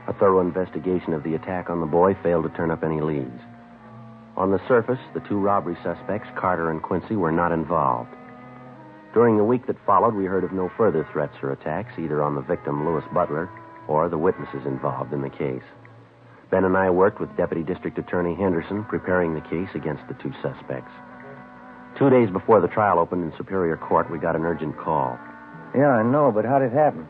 A 0.07 0.13
thorough 0.13 0.41
investigation 0.41 1.15
of 1.15 1.23
the 1.23 1.35
attack 1.35 1.71
on 1.71 1.81
the 1.81 1.87
boy 1.87 2.15
failed 2.23 2.45
to 2.45 2.51
turn 2.51 2.71
up 2.71 2.85
any 2.85 3.01
leads. 3.01 3.41
On 4.37 4.51
the 4.51 4.61
surface, 4.69 4.99
the 5.15 5.21
two 5.21 5.39
robbery 5.39 5.77
suspects, 5.83 6.29
Carter 6.37 6.71
and 6.71 6.83
Quincy, 6.83 7.17
were 7.17 7.33
not 7.33 7.53
involved. 7.53 8.11
During 9.15 9.37
the 9.37 9.45
week 9.45 9.69
that 9.69 9.77
followed, 9.87 10.15
we 10.15 10.25
heard 10.25 10.43
of 10.43 10.53
no 10.53 10.69
further 10.77 11.07
threats 11.13 11.37
or 11.41 11.53
attacks, 11.53 11.97
either 11.99 12.21
on 12.21 12.35
the 12.35 12.41
victim, 12.41 12.85
Lewis 12.85 13.05
Butler, 13.15 13.49
or 13.87 14.09
the 14.09 14.19
witnesses 14.19 14.67
involved 14.67 15.13
in 15.13 15.23
the 15.23 15.31
case. 15.31 15.63
Ben 16.51 16.65
and 16.65 16.77
I 16.77 16.91
worked 16.91 17.21
with 17.21 17.37
Deputy 17.37 17.63
District 17.63 17.97
Attorney 17.97 18.35
Henderson, 18.35 18.85
preparing 18.85 19.33
the 19.33 19.41
case 19.41 19.69
against 19.75 20.03
the 20.09 20.15
two 20.15 20.33
suspects. 20.43 20.91
Two 21.97 22.11
days 22.11 22.29
before 22.29 22.61
the 22.61 22.67
trial 22.67 22.99
opened 22.99 23.23
in 23.23 23.39
Superior 23.39 23.77
Court, 23.77 24.11
we 24.11 24.19
got 24.19 24.35
an 24.35 24.45
urgent 24.45 24.77
call. 24.77 25.17
Yeah, 25.77 25.91
I 25.91 26.03
know, 26.03 26.33
but 26.33 26.45
how 26.45 26.59
did 26.59 26.73
it 26.73 26.75
happen? 26.75 27.07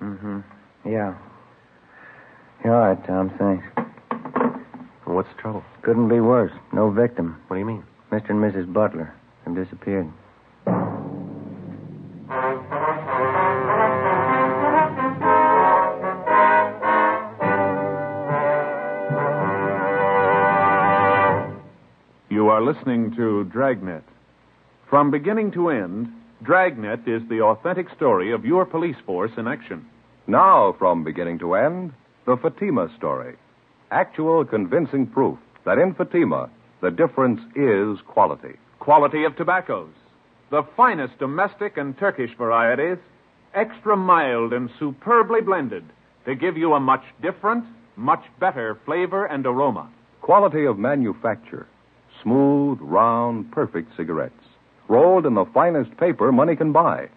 Mm-hmm. 0.00 0.40
Yeah. 0.88 1.14
Yeah, 2.64 2.70
all 2.70 2.80
right, 2.80 3.06
Tom, 3.06 3.30
thanks. 3.38 3.66
What's 5.04 5.28
the 5.34 5.42
trouble? 5.42 5.64
Couldn't 5.82 6.08
be 6.08 6.20
worse. 6.20 6.52
No 6.72 6.90
victim. 6.90 7.42
What 7.48 7.56
do 7.56 7.60
you 7.60 7.66
mean? 7.66 7.84
Mr. 8.12 8.30
and 8.30 8.38
Mrs. 8.38 8.72
Butler 8.72 9.12
have 9.44 9.56
disappeared. 9.56 10.08
Listening 22.70 23.12
to 23.16 23.42
Dragnet. 23.44 24.04
From 24.88 25.10
beginning 25.10 25.50
to 25.52 25.70
end, 25.70 26.06
Dragnet 26.44 27.00
is 27.08 27.20
the 27.28 27.40
authentic 27.40 27.88
story 27.96 28.32
of 28.32 28.44
your 28.44 28.64
police 28.64 28.96
force 29.04 29.32
in 29.36 29.48
action. 29.48 29.84
Now, 30.28 30.76
from 30.78 31.02
beginning 31.02 31.40
to 31.40 31.54
end, 31.54 31.92
the 32.26 32.36
Fatima 32.36 32.88
story. 32.96 33.34
Actual 33.90 34.44
convincing 34.44 35.08
proof 35.08 35.36
that 35.64 35.78
in 35.78 35.94
Fatima, 35.94 36.48
the 36.80 36.92
difference 36.92 37.40
is 37.56 37.98
quality. 38.06 38.54
Quality 38.78 39.24
of 39.24 39.34
tobaccos. 39.36 39.90
The 40.52 40.62
finest 40.76 41.18
domestic 41.18 41.76
and 41.76 41.98
Turkish 41.98 42.36
varieties, 42.38 42.98
extra 43.52 43.96
mild 43.96 44.52
and 44.52 44.70
superbly 44.78 45.40
blended 45.40 45.84
to 46.24 46.36
give 46.36 46.56
you 46.56 46.74
a 46.74 46.80
much 46.80 47.02
different, 47.20 47.64
much 47.96 48.22
better 48.38 48.78
flavor 48.84 49.26
and 49.26 49.44
aroma. 49.44 49.90
Quality 50.20 50.66
of 50.66 50.78
manufacture. 50.78 51.66
Smooth, 52.22 52.78
round, 52.80 53.50
perfect 53.52 53.96
cigarettes. 53.96 54.34
Rolled 54.88 55.26
in 55.26 55.34
the 55.34 55.46
finest 55.46 55.96
paper 55.96 56.32
money 56.32 56.56
can 56.56 56.72
buy. 56.72 57.08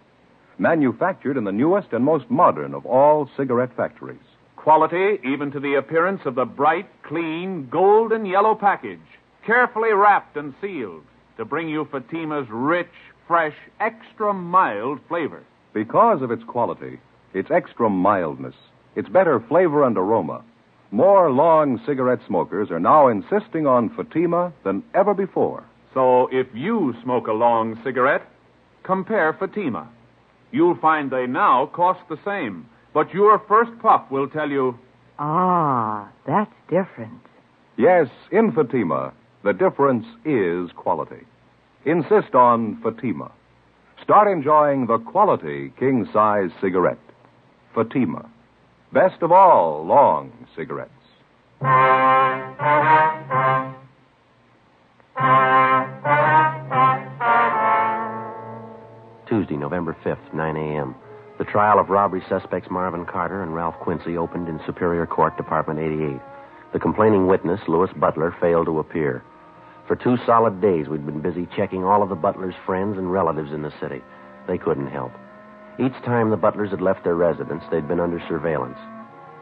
Manufactured 0.58 1.36
in 1.36 1.44
the 1.44 1.52
newest 1.52 1.92
and 1.92 2.04
most 2.04 2.30
modern 2.30 2.74
of 2.74 2.86
all 2.86 3.28
cigarette 3.36 3.76
factories. 3.76 4.18
Quality 4.56 5.18
even 5.24 5.50
to 5.50 5.60
the 5.60 5.74
appearance 5.74 6.22
of 6.24 6.36
the 6.36 6.44
bright, 6.44 6.88
clean, 7.02 7.68
golden 7.68 8.24
yellow 8.24 8.54
package, 8.54 9.00
carefully 9.44 9.92
wrapped 9.92 10.36
and 10.36 10.54
sealed 10.60 11.02
to 11.36 11.44
bring 11.44 11.68
you 11.68 11.84
Fatima's 11.90 12.48
rich, 12.48 12.92
fresh, 13.26 13.56
extra 13.80 14.32
mild 14.32 15.00
flavor. 15.08 15.42
Because 15.72 16.22
of 16.22 16.30
its 16.30 16.44
quality, 16.44 17.00
its 17.34 17.50
extra 17.50 17.90
mildness, 17.90 18.54
its 18.94 19.08
better 19.08 19.40
flavor 19.40 19.84
and 19.84 19.98
aroma, 19.98 20.42
more 20.90 21.30
long 21.30 21.80
cigarette 21.86 22.20
smokers 22.26 22.70
are 22.70 22.80
now 22.80 23.08
insisting 23.08 23.66
on 23.66 23.90
Fatima 23.90 24.52
than 24.64 24.82
ever 24.94 25.14
before. 25.14 25.64
So 25.92 26.28
if 26.32 26.46
you 26.54 26.94
smoke 27.02 27.26
a 27.26 27.32
long 27.32 27.78
cigarette, 27.84 28.22
compare 28.82 29.32
Fatima. 29.32 29.88
You'll 30.52 30.76
find 30.76 31.10
they 31.10 31.26
now 31.26 31.66
cost 31.66 32.00
the 32.08 32.18
same, 32.24 32.68
but 32.92 33.12
your 33.12 33.38
first 33.48 33.72
puff 33.80 34.10
will 34.10 34.28
tell 34.28 34.50
you, 34.50 34.78
Ah, 35.18 36.08
that's 36.26 36.52
different. 36.68 37.20
Yes, 37.76 38.08
in 38.32 38.52
Fatima, 38.52 39.12
the 39.44 39.52
difference 39.52 40.06
is 40.24 40.70
quality. 40.76 41.24
Insist 41.84 42.34
on 42.34 42.80
Fatima. 42.82 43.30
Start 44.02 44.28
enjoying 44.28 44.86
the 44.86 44.98
quality 44.98 45.72
king 45.78 46.08
size 46.12 46.50
cigarette. 46.60 46.98
Fatima. 47.74 48.28
Best 48.94 49.22
of 49.22 49.32
all 49.32 49.84
long 49.84 50.30
cigarettes. 50.54 50.92
Tuesday, 59.26 59.56
November 59.56 59.96
5th, 60.04 60.32
9 60.32 60.56
a.m. 60.56 60.94
The 61.38 61.44
trial 61.44 61.80
of 61.80 61.90
robbery 61.90 62.22
suspects 62.28 62.70
Marvin 62.70 63.04
Carter 63.04 63.42
and 63.42 63.52
Ralph 63.52 63.74
Quincy 63.80 64.16
opened 64.16 64.48
in 64.48 64.60
Superior 64.64 65.06
Court, 65.06 65.36
Department 65.36 65.80
88. 65.80 66.20
The 66.72 66.78
complaining 66.78 67.26
witness, 67.26 67.58
Lewis 67.66 67.90
Butler, 67.96 68.36
failed 68.40 68.66
to 68.66 68.78
appear. 68.78 69.24
For 69.88 69.96
two 69.96 70.16
solid 70.24 70.60
days, 70.60 70.86
we'd 70.86 71.04
been 71.04 71.20
busy 71.20 71.48
checking 71.56 71.82
all 71.82 72.04
of 72.04 72.10
the 72.10 72.14
Butler's 72.14 72.54
friends 72.64 72.96
and 72.96 73.10
relatives 73.10 73.52
in 73.52 73.62
the 73.62 73.74
city. 73.80 74.02
They 74.46 74.56
couldn't 74.56 74.86
help. 74.86 75.10
Each 75.76 75.94
time 76.04 76.30
the 76.30 76.36
Butlers 76.36 76.70
had 76.70 76.80
left 76.80 77.02
their 77.02 77.16
residence, 77.16 77.64
they'd 77.70 77.88
been 77.88 77.98
under 77.98 78.22
surveillance. 78.28 78.78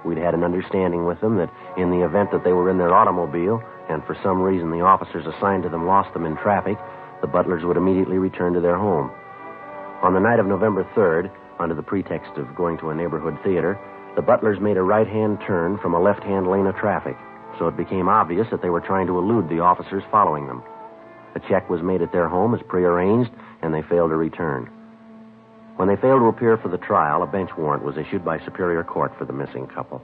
We'd 0.02 0.16
had 0.16 0.32
an 0.32 0.44
understanding 0.44 1.04
with 1.04 1.20
them 1.20 1.36
that 1.36 1.52
in 1.76 1.90
the 1.90 2.04
event 2.04 2.30
that 2.32 2.42
they 2.42 2.52
were 2.52 2.70
in 2.70 2.78
their 2.78 2.94
automobile, 2.94 3.62
and 3.90 4.02
for 4.04 4.16
some 4.22 4.40
reason 4.40 4.70
the 4.70 4.80
officers 4.80 5.26
assigned 5.26 5.64
to 5.64 5.68
them 5.68 5.86
lost 5.86 6.12
them 6.14 6.24
in 6.24 6.36
traffic, 6.36 6.78
the 7.20 7.26
Butlers 7.26 7.64
would 7.64 7.76
immediately 7.76 8.16
return 8.16 8.54
to 8.54 8.60
their 8.60 8.78
home. 8.78 9.10
On 10.02 10.14
the 10.14 10.20
night 10.20 10.40
of 10.40 10.46
November 10.46 10.84
3rd, 10.96 11.30
under 11.60 11.74
the 11.74 11.82
pretext 11.82 12.32
of 12.36 12.56
going 12.56 12.78
to 12.78 12.88
a 12.88 12.94
neighborhood 12.94 13.38
theater, 13.44 13.78
the 14.16 14.22
Butlers 14.22 14.58
made 14.58 14.78
a 14.78 14.82
right 14.82 15.06
hand 15.06 15.38
turn 15.46 15.76
from 15.78 15.92
a 15.92 16.00
left 16.00 16.22
hand 16.22 16.46
lane 16.46 16.66
of 16.66 16.76
traffic, 16.76 17.16
so 17.58 17.68
it 17.68 17.76
became 17.76 18.08
obvious 18.08 18.48
that 18.50 18.62
they 18.62 18.70
were 18.70 18.80
trying 18.80 19.06
to 19.06 19.18
elude 19.18 19.50
the 19.50 19.60
officers 19.60 20.02
following 20.10 20.46
them. 20.46 20.62
A 21.34 21.40
check 21.40 21.68
was 21.68 21.82
made 21.82 22.00
at 22.00 22.10
their 22.10 22.28
home 22.28 22.54
as 22.54 22.62
prearranged, 22.68 23.30
and 23.60 23.72
they 23.72 23.82
failed 23.82 24.10
to 24.10 24.16
return. 24.16 24.70
When 25.76 25.88
they 25.88 25.96
failed 25.96 26.20
to 26.20 26.26
appear 26.26 26.56
for 26.58 26.68
the 26.68 26.78
trial, 26.78 27.22
a 27.22 27.26
bench 27.26 27.50
warrant 27.56 27.84
was 27.84 27.96
issued 27.96 28.24
by 28.24 28.38
Superior 28.44 28.84
Court 28.84 29.12
for 29.18 29.24
the 29.24 29.32
missing 29.32 29.66
couple. 29.66 30.02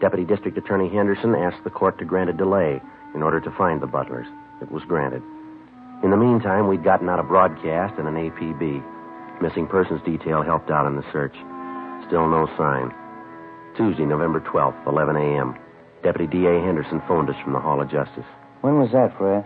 Deputy 0.00 0.24
District 0.24 0.56
Attorney 0.56 0.88
Henderson 0.88 1.34
asked 1.34 1.64
the 1.64 1.70
court 1.70 1.98
to 1.98 2.04
grant 2.04 2.30
a 2.30 2.32
delay 2.32 2.80
in 3.14 3.22
order 3.22 3.40
to 3.40 3.50
find 3.50 3.82
the 3.82 3.86
butlers. 3.86 4.26
It 4.62 4.70
was 4.70 4.84
granted. 4.84 5.22
In 6.04 6.10
the 6.10 6.16
meantime, 6.16 6.68
we'd 6.68 6.84
gotten 6.84 7.08
out 7.08 7.18
a 7.18 7.24
broadcast 7.24 7.98
and 7.98 8.06
an 8.06 8.14
APB. 8.14 9.42
Missing 9.42 9.66
persons 9.66 10.00
detail 10.04 10.42
helped 10.42 10.70
out 10.70 10.86
in 10.86 10.94
the 10.94 11.04
search. 11.12 11.34
Still 12.06 12.28
no 12.28 12.46
sign. 12.56 12.94
Tuesday, 13.76 14.04
November 14.04 14.40
12th, 14.40 14.86
11 14.86 15.16
a.m. 15.16 15.56
Deputy 16.02 16.26
D.A. 16.26 16.60
Henderson 16.60 17.02
phoned 17.08 17.28
us 17.28 17.36
from 17.42 17.52
the 17.52 17.58
Hall 17.58 17.80
of 17.80 17.90
Justice. 17.90 18.24
When 18.60 18.78
was 18.78 18.92
that, 18.92 19.16
Fred? 19.18 19.44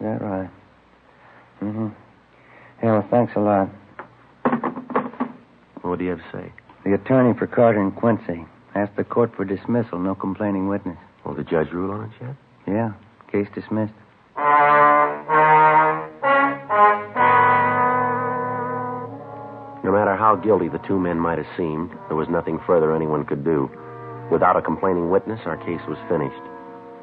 Is 0.00 0.04
that 0.04 0.20
right? 0.22 0.50
Mm-hmm. 1.62 1.88
Yeah, 2.82 2.92
well, 2.92 3.08
thanks 3.10 3.32
a 3.36 3.40
lot. 3.40 3.70
What 5.82 5.98
do 5.98 6.04
you 6.04 6.10
have 6.10 6.20
to 6.20 6.32
say? 6.32 6.52
The 6.84 6.94
attorney 6.94 7.38
for 7.38 7.46
Carter 7.46 7.80
and 7.80 7.94
Quincy 7.94 8.46
asked 8.74 8.96
the 8.96 9.04
court 9.04 9.34
for 9.36 9.44
dismissal, 9.44 9.98
no 9.98 10.14
complaining 10.14 10.68
witness. 10.68 10.98
Will 11.24 11.34
the 11.34 11.44
judge 11.44 11.70
rule 11.72 11.90
on 11.90 12.04
it 12.04 12.10
yet? 12.20 12.36
Yeah, 12.66 12.92
case 13.30 13.48
dismissed. 13.54 13.92
No 19.84 19.90
matter 19.90 20.16
how 20.16 20.36
guilty 20.36 20.68
the 20.68 20.78
two 20.86 20.98
men 20.98 21.18
might 21.18 21.38
have 21.38 21.46
seemed, 21.56 21.90
there 22.08 22.16
was 22.16 22.28
nothing 22.28 22.60
further 22.66 22.94
anyone 22.94 23.24
could 23.24 23.44
do. 23.44 23.70
Without 24.30 24.56
a 24.56 24.62
complaining 24.62 25.10
witness, 25.10 25.40
our 25.44 25.56
case 25.56 25.82
was 25.88 25.98
finished. 26.08 26.40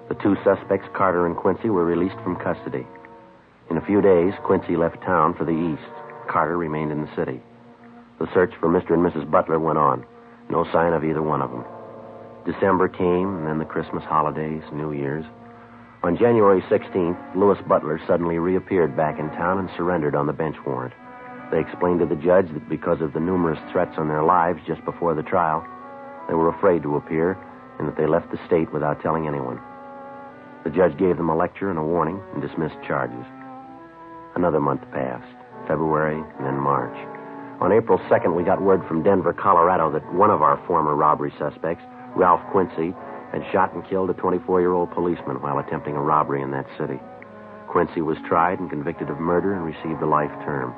The 0.08 0.16
two 0.16 0.36
suspects, 0.44 0.88
Carter 0.96 1.28
and 1.28 1.36
Quincy, 1.36 1.70
were 1.70 1.86
released 1.86 2.18
from 2.24 2.36
custody. 2.38 2.88
In 3.70 3.78
a 3.78 3.86
few 3.86 4.02
days, 4.02 4.34
Quincy 4.44 4.76
left 4.76 5.02
town 5.04 5.36
for 5.36 5.46
the 5.46 5.52
east. 5.52 5.92
Carter 6.28 6.58
remained 6.58 6.92
in 6.92 7.02
the 7.02 7.16
city. 7.16 7.42
The 8.20 8.28
search 8.34 8.54
for 8.60 8.68
Mr. 8.68 8.92
and 8.94 9.04
Mrs. 9.04 9.30
Butler 9.30 9.60
went 9.60 9.78
on. 9.78 10.06
No 10.50 10.66
sign 10.72 10.94
of 10.94 11.06
either 11.06 11.22
one 11.22 11.42
of 11.42 11.52
them. 11.52 11.64
December 12.46 12.88
came, 12.88 13.38
and 13.38 13.48
then 13.48 13.60
the 13.60 13.66
Christmas 13.66 14.04
holidays, 14.04 14.64
New 14.74 14.92
Year's. 14.92 15.26
On 16.04 16.18
January 16.18 16.62
16th, 16.64 17.36
Louis 17.36 17.58
Butler 17.68 18.00
suddenly 18.08 18.40
reappeared 18.40 18.96
back 18.96 19.20
in 19.20 19.30
town 19.32 19.60
and 19.60 19.70
surrendered 19.76 20.16
on 20.16 20.28
the 20.28 20.34
bench 20.34 20.56
warrant. 20.66 20.94
They 21.52 21.60
explained 21.60 22.00
to 22.00 22.06
the 22.06 22.16
judge 22.16 22.48
that 22.54 22.70
because 22.70 23.02
of 23.02 23.14
the 23.14 23.20
numerous 23.20 23.60
threats 23.72 23.96
on 23.98 24.08
their 24.08 24.24
lives 24.24 24.60
just 24.68 24.84
before 24.86 25.14
the 25.14 25.24
trial, 25.24 25.66
they 26.28 26.36
were 26.36 26.50
afraid 26.50 26.84
to 26.84 26.96
appear 26.96 27.38
and 27.80 27.88
that 27.88 27.98
they 27.98 28.06
left 28.06 28.32
the 28.32 28.40
state 28.46 28.72
without 28.72 29.02
telling 29.02 29.28
anyone. 29.28 29.60
The 30.64 30.70
judge 30.70 30.98
gave 30.98 31.18
them 31.18 31.30
a 31.30 31.36
lecture 31.36 31.70
and 31.70 31.80
a 31.80 31.84
warning 31.84 32.22
and 32.34 32.42
dismissed 32.42 32.76
charges. 32.86 33.26
Another 34.36 34.60
month 34.60 34.82
passed, 34.92 35.36
February 35.68 36.22
and 36.38 36.46
then 36.46 36.60
March. 36.60 37.19
On 37.62 37.74
April 37.74 38.00
2nd, 38.10 38.36
we 38.36 38.44
got 38.44 38.62
word 38.62 38.88
from 38.88 39.04
Denver, 39.04 39.34
Colorado 39.34 39.92
that 39.92 40.14
one 40.14 40.30
of 40.30 40.42
our 40.42 40.64
former 40.66 40.96
robbery 40.96 41.34
suspects, 41.38 41.84
Ralph 42.16 42.40
Quincy, 42.52 42.96
had 43.34 43.44
shot 43.52 43.74
and 43.74 43.88
killed 43.90 44.10
a 44.10 44.14
24 44.14 44.62
year 44.62 44.72
old 44.72 44.92
policeman 44.92 45.42
while 45.42 45.60
attempting 45.60 45.96
a 45.96 46.02
robbery 46.02 46.42
in 46.42 46.52
that 46.52 46.66
city. 46.80 47.00
Quincy 47.68 48.02
was 48.02 48.18
tried 48.26 48.60
and 48.60 48.70
convicted 48.70 49.10
of 49.10 49.20
murder 49.20 49.54
and 49.54 49.66
received 49.66 50.02
a 50.02 50.06
life 50.06 50.32
term. 50.46 50.74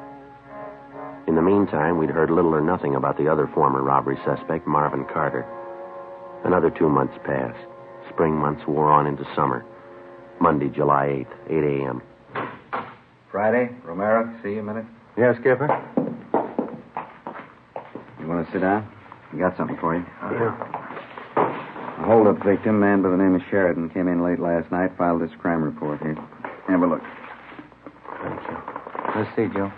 In 1.28 1.36
the 1.36 1.42
meantime, 1.42 2.00
we'd 2.00 2.10
heard 2.10 2.32
little 2.32 2.54
or 2.54 2.62
nothing 2.62 2.96
about 2.96 3.16
the 3.18 3.32
other 3.32 3.48
former 3.54 3.84
robbery 3.84 4.18
suspect, 4.26 4.66
Marvin 4.66 5.06
Carter. 5.06 5.46
Another 6.44 6.72
two 6.72 6.90
months 6.90 7.14
passed. 7.24 7.60
Spring 8.10 8.34
months 8.34 8.66
wore 8.68 8.92
on 8.92 9.06
into 9.06 9.24
summer. 9.36 9.64
Monday, 10.42 10.68
July 10.68 11.26
8th, 11.48 11.48
8 11.48 11.64
a.m. 11.64 12.02
Friday, 13.32 13.70
Romero, 13.84 14.36
see 14.42 14.54
you 14.54 14.62
a 14.62 14.64
minute. 14.64 14.86
Yeah, 15.16 15.40
Skipper? 15.40 16.01
Want 18.42 18.54
to 18.54 18.58
sit 18.58 18.66
down? 18.66 18.90
I 19.34 19.38
got 19.38 19.56
something 19.56 19.78
for 19.78 19.94
you. 19.94 20.04
Oh, 20.24 20.34
yeah. 20.34 22.02
A 22.02 22.06
hold-up 22.08 22.44
victim, 22.44 22.80
man 22.80 23.04
by 23.04 23.10
the 23.10 23.16
name 23.16 23.36
of 23.36 23.42
Sheridan, 23.52 23.92
came 23.92 24.08
in 24.08 24.24
late 24.26 24.40
last 24.40 24.72
night, 24.72 24.98
filed 24.98 25.22
this 25.22 25.30
crime 25.38 25.62
report 25.62 26.02
here. 26.02 26.18
Have 26.68 26.82
a 26.82 26.88
look. 26.88 27.04
Thank 28.24 28.42
you. 28.50 28.58
Let's 29.16 29.30
see, 29.36 29.46
Joe. 29.54 29.72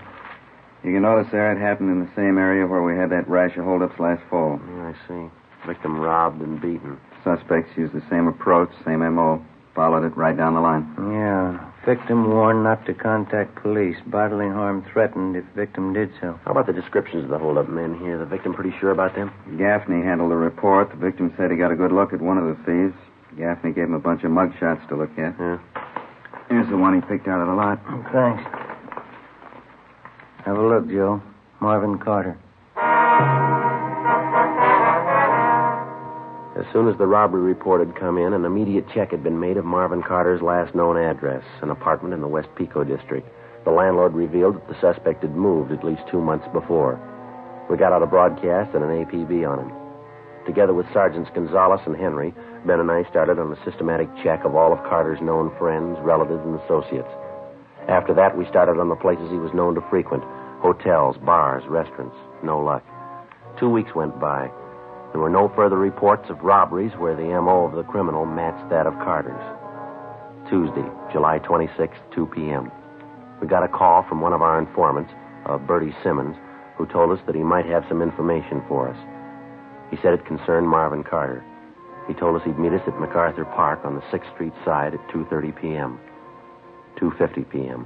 You 0.82 0.94
can 0.94 1.02
notice 1.02 1.28
there 1.30 1.52
it 1.52 1.60
happened 1.60 1.92
in 1.92 2.00
the 2.00 2.12
same 2.16 2.38
area 2.38 2.66
where 2.66 2.82
we 2.82 2.96
had 2.96 3.10
that 3.12 3.28
rash 3.28 3.58
of 3.58 3.66
hold-ups 3.66 4.00
last 4.00 4.24
fall. 4.30 4.58
Yeah, 4.66 4.94
I 4.94 5.08
see. 5.10 5.30
Victim 5.68 6.00
robbed 6.00 6.42
and 6.42 6.62
beaten. 6.62 6.98
Suspects 7.26 7.76
used 7.76 7.92
the 7.92 8.04
same 8.10 8.28
approach, 8.28 8.72
same 8.86 9.04
M.O., 9.04 9.44
followed 9.76 10.06
it 10.06 10.16
right 10.16 10.38
down 10.38 10.54
the 10.54 10.62
line. 10.62 10.88
Yeah. 11.12 11.73
Victim 11.86 12.30
warned 12.30 12.64
not 12.64 12.86
to 12.86 12.94
contact 12.94 13.62
police. 13.62 13.98
Bodily 14.08 14.48
harm 14.48 14.86
threatened 14.92 15.36
if 15.36 15.44
victim 15.54 15.94
did 15.94 16.12
so. 16.22 16.40
How 16.46 16.52
about 16.52 16.66
the 16.66 16.74
descriptions 16.74 17.26
of 17.26 17.30
the 17.30 17.38
hold-up 17.38 17.68
men 17.68 18.00
here? 18.00 18.18
The 18.18 18.26
victim 18.26 18.54
pretty 18.54 18.74
sure 18.80 18.92
about 18.92 19.16
them? 19.16 19.32
Gaffney 19.58 20.02
handled 20.02 20.32
the 20.32 20.36
report. 20.36 20.92
The 20.92 20.96
victim 20.96 21.34
said 21.36 21.52
he 21.52 21.58
got 21.58 21.72
a 21.72 21.76
good 21.76 21.92
look 21.92 22.14
at 22.14 22.22
one 22.22 22.38
of 22.38 22.46
the 22.46 22.56
thieves. 22.64 22.96
Gaffney 23.38 23.74
gave 23.74 23.86
him 23.86 23.96
a 23.96 24.00
bunch 24.00 24.24
of 24.24 24.32
mug 24.32 24.54
shots 24.60 24.82
to 24.90 24.96
look 24.96 25.12
at. 25.18 25.36
Yeah. 25.38 25.60
Here's 26.48 26.70
the 26.70 26.78
one 26.78 26.96
he 26.96 27.02
picked 27.02 27.28
out 27.28 27.42
of 27.42 27.48
the 27.48 27.54
lot. 27.54 27.80
Thanks. 28.14 28.44
Have 30.46 30.58
a 30.58 30.66
look, 30.66 30.88
Joe. 30.88 31.22
Marvin 31.60 31.98
Carter. 32.00 32.38
Soon 36.74 36.90
as 36.90 36.98
the 36.98 37.06
robbery 37.06 37.42
report 37.42 37.86
had 37.86 37.96
come 37.96 38.18
in, 38.18 38.34
an 38.34 38.46
immediate 38.46 38.86
check 38.94 39.12
had 39.12 39.24
been 39.24 39.40
made 39.40 39.58
of 39.58 39.64
Marvin 39.64 40.02
Carter's 40.02 40.42
last 40.42 40.74
known 40.74 40.98
address, 40.98 41.44
an 41.62 41.70
apartment 41.70 42.16
in 42.16 42.20
the 42.20 42.28
West 42.28 42.50
Pico 42.58 42.84
district. 42.84 43.30
The 43.64 43.72
landlord 43.72 44.14
revealed 44.14 44.56
that 44.56 44.68
the 44.68 44.82
suspect 44.82 45.22
had 45.22 45.36
moved 45.36 45.72
at 45.72 45.86
least 45.86 46.02
two 46.10 46.20
months 46.20 46.48
before. 46.52 47.00
We 47.70 47.78
got 47.78 47.94
out 47.94 48.02
a 48.02 48.08
broadcast 48.08 48.74
and 48.74 48.84
an 48.84 49.06
APB 49.06 49.48
on 49.48 49.70
him. 49.70 49.72
Together 50.48 50.74
with 50.74 50.92
Sergeants 50.92 51.30
Gonzalez 51.34 51.80
and 51.86 51.96
Henry, 51.96 52.34
Ben 52.66 52.80
and 52.80 52.92
I 52.92 53.08
started 53.08 53.38
on 53.38 53.54
a 53.54 53.64
systematic 53.64 54.10
check 54.24 54.44
of 54.44 54.56
all 54.56 54.74
of 54.74 54.84
Carter's 54.90 55.22
known 55.22 55.56
friends, 55.60 55.98
relatives, 56.02 56.42
and 56.44 56.60
associates. 56.60 57.08
After 57.88 58.14
that, 58.16 58.36
we 58.36 58.50
started 58.50 58.82
on 58.82 58.90
the 58.90 58.96
places 58.96 59.30
he 59.30 59.38
was 59.38 59.54
known 59.54 59.76
to 59.76 59.90
frequent 59.90 60.24
hotels, 60.60 61.18
bars, 61.24 61.64
restaurants. 61.68 62.16
No 62.42 62.60
luck. 62.60 62.84
Two 63.60 63.70
weeks 63.70 63.94
went 63.94 64.20
by. 64.20 64.50
There 65.14 65.22
were 65.22 65.30
no 65.30 65.48
further 65.56 65.78
reports 65.78 66.26
of 66.30 66.42
robberies 66.42 66.92
where 66.98 67.16
the 67.16 67.30
M.O. 67.32 67.66
of 67.66 67.76
the 67.76 67.84
criminal 67.84 68.26
matched 68.26 68.68
that 68.72 68.88
of 68.88 68.96
Carter's. 68.96 69.38
Tuesday, 70.50 70.90
July 71.14 71.38
26, 71.38 71.96
2 72.16 72.26
p.m. 72.34 72.72
We 73.40 73.48
got 73.48 73.64
a 73.64 73.68
call 73.68 74.02
from 74.10 74.22
one 74.22 74.34
of 74.34 74.42
our 74.42 74.58
informants, 74.58 75.12
uh, 75.46 75.60
Bertie 75.60 75.96
Simmons, 76.02 76.36
who 76.78 76.88
told 76.88 77.12
us 77.12 77.24
that 77.28 77.36
he 77.36 77.44
might 77.44 77.68
have 77.68 77.86
some 77.88 78.02
information 78.02 78.64
for 78.68 78.90
us. 78.90 78.98
He 79.92 79.98
said 80.02 80.14
it 80.14 80.26
concerned 80.26 80.68
Marvin 80.68 81.04
Carter. 81.04 81.46
He 82.08 82.16
told 82.16 82.36
us 82.36 82.42
he'd 82.44 82.58
meet 82.58 82.74
us 82.74 82.82
at 82.88 83.00
MacArthur 83.00 83.46
Park 83.46 83.86
on 83.86 83.94
the 83.94 84.02
6th 84.10 84.34
Street 84.34 84.54
side 84.66 84.96
at 84.96 85.08
2.30 85.10 85.62
p.m. 85.62 86.00
2.50 86.98 87.50
p.m. 87.52 87.86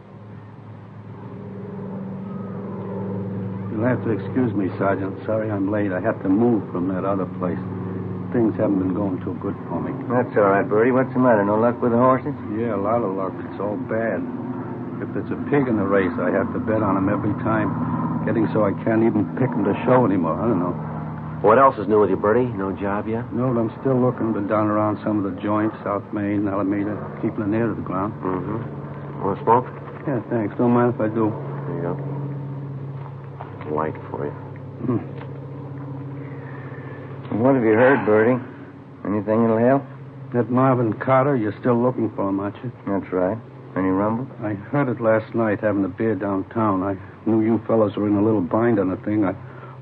You'll 3.78 3.94
have 3.94 4.02
to 4.10 4.12
excuse 4.18 4.50
me, 4.58 4.74
Sergeant. 4.82 5.14
Sorry 5.30 5.54
I'm 5.54 5.70
late. 5.70 5.94
I 5.94 6.02
have 6.02 6.18
to 6.26 6.30
move 6.30 6.66
from 6.74 6.90
that 6.90 7.06
other 7.06 7.30
place. 7.38 7.62
Things 8.34 8.58
haven't 8.58 8.82
been 8.82 8.98
going 8.98 9.22
too 9.22 9.38
good 9.38 9.54
for 9.70 9.78
me. 9.78 9.94
That's 10.10 10.34
all 10.34 10.50
right, 10.50 10.66
Bertie. 10.66 10.90
What's 10.90 11.14
the 11.14 11.22
matter? 11.22 11.46
No 11.46 11.62
luck 11.62 11.78
with 11.78 11.94
the 11.94 12.02
horses? 12.02 12.34
Yeah, 12.58 12.74
a 12.74 12.82
lot 12.82 13.06
of 13.06 13.14
luck. 13.14 13.38
It's 13.38 13.62
all 13.62 13.78
bad. 13.86 14.26
If 14.98 15.14
there's 15.14 15.30
a 15.30 15.38
pig 15.54 15.70
in 15.70 15.78
the 15.78 15.86
race, 15.86 16.10
I 16.18 16.34
have 16.34 16.50
to 16.58 16.60
bet 16.60 16.82
on 16.82 16.98
him 16.98 17.06
every 17.06 17.38
time. 17.46 17.70
Getting 18.26 18.50
so 18.50 18.66
I 18.66 18.74
can't 18.82 19.06
even 19.06 19.30
pick 19.38 19.54
him 19.54 19.62
to 19.70 19.78
show 19.86 20.10
anymore. 20.10 20.42
I 20.42 20.50
don't 20.50 20.58
know. 20.58 20.74
What 21.46 21.62
else 21.62 21.78
is 21.78 21.86
new 21.86 22.02
with 22.02 22.10
you, 22.10 22.18
Bertie? 22.18 22.50
No 22.58 22.74
job 22.74 23.06
yet? 23.06 23.30
No, 23.30 23.54
I'm 23.54 23.70
still 23.86 24.02
looking. 24.02 24.34
Been 24.34 24.50
down 24.50 24.74
around 24.74 24.98
some 25.06 25.22
of 25.22 25.30
the 25.30 25.38
joints, 25.38 25.78
South 25.86 26.02
Main, 26.10 26.50
Alameda, 26.50 26.98
keeping 27.22 27.46
an 27.46 27.54
ear 27.54 27.70
to 27.70 27.78
the 27.78 27.86
ground. 27.86 28.18
Mm-hmm. 28.26 29.22
Want 29.22 29.38
to 29.38 29.44
smoke? 29.46 29.70
Yeah, 30.10 30.18
thanks. 30.34 30.58
Don't 30.58 30.74
mind 30.74 30.98
if 30.98 31.00
I 31.00 31.14
do. 31.14 31.30
There 31.30 31.78
you 31.78 31.82
go. 31.94 32.07
Light 33.72 33.96
for 34.10 34.26
you. 34.26 34.32
Hmm. 34.86 34.98
What 37.42 37.56
have 37.56 37.64
you 37.64 37.74
heard, 37.74 38.06
Bertie? 38.06 38.42
Anything 39.06 39.42
that'll 39.44 39.58
help? 39.58 39.84
That 40.34 40.50
Marvin 40.50 40.94
Carter, 40.94 41.36
you're 41.36 41.56
still 41.60 41.82
looking 41.82 42.10
for 42.16 42.30
him, 42.30 42.40
aren't 42.40 42.56
you? 42.64 42.72
That's 42.88 43.12
right. 43.12 43.38
Any 43.76 43.90
rumble? 43.90 44.28
I 44.44 44.54
heard 44.54 44.90
it 44.90 45.02
last 45.02 45.36
night 45.36 45.60
having 45.60 45.84
a 45.86 45.90
beer 45.90 46.16
downtown. 46.16 46.82
I 46.84 46.98
knew 47.30 47.42
you 47.42 47.62
fellows 47.68 47.96
were 47.96 48.08
in 48.08 48.16
a 48.16 48.24
little 48.24 48.42
bind 48.42 48.80
on 48.80 48.90
the 48.90 48.98
thing. 48.98 49.26
I 49.26 49.36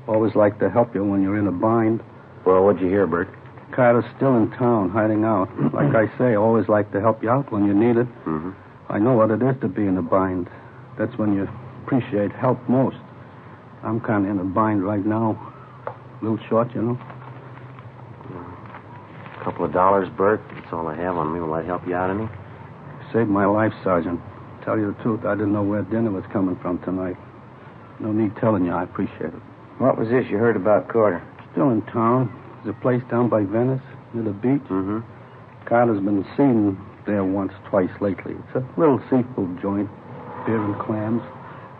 always 0.06 0.34
like 0.34 0.58
to 0.58 0.68
help 0.68 0.94
you 0.94 1.04
when 1.04 1.22
you're 1.22 1.38
in 1.38 1.46
a 1.46 1.52
bind. 1.52 2.02
Well, 2.44 2.64
what'd 2.64 2.82
you 2.82 2.88
hear, 2.88 3.06
Bert? 3.06 3.28
Carter's 3.72 4.04
still 4.16 4.36
in 4.36 4.50
town, 4.50 4.90
hiding 4.90 5.24
out. 5.24 5.48
like 5.72 5.94
I 5.94 6.06
say, 6.18 6.34
always 6.34 6.68
like 6.68 6.92
to 6.92 7.00
help 7.00 7.22
you 7.22 7.30
out 7.30 7.50
when 7.52 7.64
you 7.64 7.74
need 7.74 7.96
it. 7.96 8.06
Mm-hmm. 8.24 8.50
I 8.88 8.98
know 8.98 9.14
what 9.14 9.30
it 9.30 9.42
is 9.42 9.60
to 9.60 9.68
be 9.68 9.86
in 9.86 9.96
a 9.96 10.02
bind. 10.02 10.48
That's 10.98 11.16
when 11.18 11.34
you 11.34 11.48
appreciate 11.84 12.32
help 12.32 12.58
most. 12.68 12.96
I'm 13.86 14.00
kind 14.00 14.24
of 14.24 14.30
in 14.32 14.40
a 14.40 14.44
bind 14.44 14.84
right 14.84 15.06
now. 15.06 15.38
A 15.86 16.24
little 16.24 16.40
short, 16.48 16.74
you 16.74 16.82
know. 16.82 16.98
A 19.40 19.44
couple 19.44 19.64
of 19.64 19.72
dollars, 19.72 20.08
Bert. 20.18 20.42
That's 20.54 20.72
all 20.72 20.88
I 20.88 20.96
have 20.96 21.16
on 21.16 21.32
me. 21.32 21.38
Will 21.38 21.54
that 21.54 21.64
help 21.66 21.86
you 21.86 21.94
out 21.94 22.10
any? 22.10 22.28
Saved 23.12 23.30
my 23.30 23.46
life, 23.46 23.72
Sergeant. 23.84 24.20
Tell 24.64 24.76
you 24.76 24.92
the 24.92 25.02
truth, 25.04 25.24
I 25.24 25.34
didn't 25.34 25.52
know 25.52 25.62
where 25.62 25.82
dinner 25.82 26.10
was 26.10 26.24
coming 26.32 26.58
from 26.60 26.80
tonight. 26.80 27.16
No 28.00 28.10
need 28.10 28.34
telling 28.40 28.64
you. 28.64 28.72
I 28.72 28.82
appreciate 28.82 29.30
it. 29.30 29.42
What 29.78 29.96
was 29.96 30.08
this 30.08 30.26
you 30.28 30.38
heard 30.38 30.56
about 30.56 30.88
Carter? 30.88 31.22
Still 31.52 31.70
in 31.70 31.82
town. 31.82 32.34
There's 32.64 32.74
a 32.76 32.80
place 32.82 33.02
down 33.08 33.28
by 33.28 33.44
Venice, 33.44 33.80
near 34.12 34.24
the 34.24 34.32
beach. 34.32 34.66
Mm-hmm. 34.66 34.98
Carter's 35.68 36.02
been 36.02 36.26
seen 36.36 36.76
there 37.06 37.22
once, 37.22 37.52
twice 37.70 37.94
lately. 38.00 38.34
It's 38.34 38.56
a 38.56 38.66
little 38.76 38.98
seafood 39.08 39.62
joint, 39.62 39.88
beer 40.44 40.58
and 40.58 40.74
clams, 40.82 41.22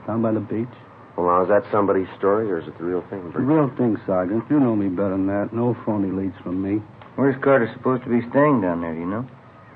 down 0.06 0.22
by 0.22 0.30
the 0.30 0.38
beach. 0.38 0.70
Well, 1.16 1.26
now, 1.26 1.42
is 1.42 1.48
that 1.48 1.64
somebody's 1.72 2.09
story, 2.18 2.50
or 2.50 2.59
is 2.61 2.68
it 2.68 2.76
the 2.79 2.85
real 2.85 3.02
thing, 3.09 3.24
The 3.24 3.31
Bert? 3.40 3.42
real 3.42 3.70
thing, 3.76 3.96
Sergeant. 4.07 4.44
You 4.50 4.61
know 4.61 4.76
me 4.76 4.88
better 4.88 5.11
than 5.16 5.26
that. 5.29 5.52
No 5.52 5.74
phony 5.85 6.11
leads 6.11 6.37
from 6.42 6.61
me. 6.62 6.83
Where's 7.16 7.37
Carter 7.42 7.70
supposed 7.72 8.05
to 8.05 8.11
be 8.11 8.20
staying 8.29 8.61
down 8.61 8.83
there, 8.83 8.92
do 8.92 9.00
you 9.00 9.07
know? 9.07 9.26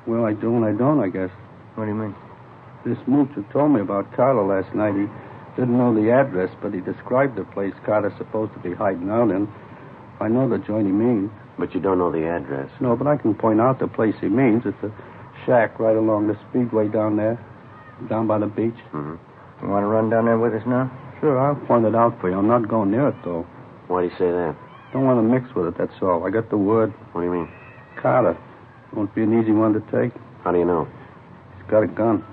Well, 0.06 0.26
I 0.26 0.34
don't, 0.34 0.64
I 0.64 0.72
don't, 0.72 1.00
I 1.00 1.08
guess. 1.08 1.30
What 1.76 1.84
do 1.86 1.90
you 1.90 1.96
mean? 1.96 2.14
This 2.84 2.98
mooch 3.06 3.30
who 3.34 3.42
told 3.52 3.72
me 3.72 3.80
about 3.80 4.12
Carter 4.14 4.42
last 4.42 4.74
night, 4.74 4.92
he 4.94 5.06
didn't 5.56 5.76
know 5.78 5.94
the 5.94 6.10
address, 6.12 6.50
but 6.60 6.74
he 6.74 6.80
described 6.80 7.36
the 7.36 7.44
place 7.44 7.72
Carter's 7.86 8.12
supposed 8.18 8.52
to 8.52 8.58
be 8.60 8.74
hiding 8.74 9.08
out 9.10 9.30
in. 9.30 9.48
I 10.20 10.28
know 10.28 10.46
the 10.48 10.58
joint 10.58 10.86
he 10.86 10.92
means. 10.92 11.30
But 11.58 11.74
you 11.74 11.80
don't 11.80 11.98
know 11.98 12.10
the 12.10 12.26
address. 12.26 12.70
No, 12.80 12.96
but 12.96 13.06
I 13.06 13.16
can 13.16 13.34
point 13.34 13.60
out 13.60 13.78
the 13.80 13.86
place 13.88 14.14
he 14.20 14.28
means. 14.28 14.62
It's 14.64 14.82
a 14.82 14.92
shack 15.44 15.78
right 15.78 15.96
along 15.96 16.28
the 16.28 16.38
speedway 16.48 16.88
down 16.88 17.16
there, 17.16 17.38
down 18.08 18.26
by 18.26 18.38
the 18.38 18.46
beach. 18.46 18.76
Mm-hmm. 18.92 19.16
You 19.64 19.68
want 19.68 19.84
to 19.84 19.88
run 19.88 20.08
down 20.08 20.24
there 20.24 20.38
with 20.38 20.54
us 20.54 20.62
now? 20.66 20.90
Sure, 21.20 21.38
I'll 21.38 21.56
point 21.66 21.84
it 21.84 21.94
out 21.94 22.18
for 22.20 22.30
you. 22.30 22.38
I'm 22.38 22.48
not 22.48 22.66
going 22.68 22.90
near 22.90 23.08
it, 23.08 23.16
though. 23.24 23.46
Why 23.88 24.02
do 24.02 24.08
you 24.08 24.14
say 24.16 24.30
that? 24.32 24.56
Don't 24.92 25.04
want 25.04 25.18
to 25.18 25.22
mix 25.22 25.54
with 25.54 25.66
it, 25.66 25.76
that's 25.76 25.92
all. 26.02 26.26
I 26.26 26.30
got 26.30 26.48
the 26.48 26.56
word. 26.56 26.92
What 27.12 27.20
do 27.20 27.26
you 27.26 27.32
mean? 27.32 27.48
Carter. 28.00 28.36
Won't 28.94 29.14
be 29.14 29.22
an 29.22 29.38
easy 29.38 29.52
one 29.52 29.72
to 29.74 29.80
take. 29.92 30.12
How 30.42 30.50
do 30.50 30.58
you 30.58 30.64
know? 30.64 30.88
He's 31.56 31.70
got 31.70 31.82
a 31.82 31.86
gun. 31.86 32.24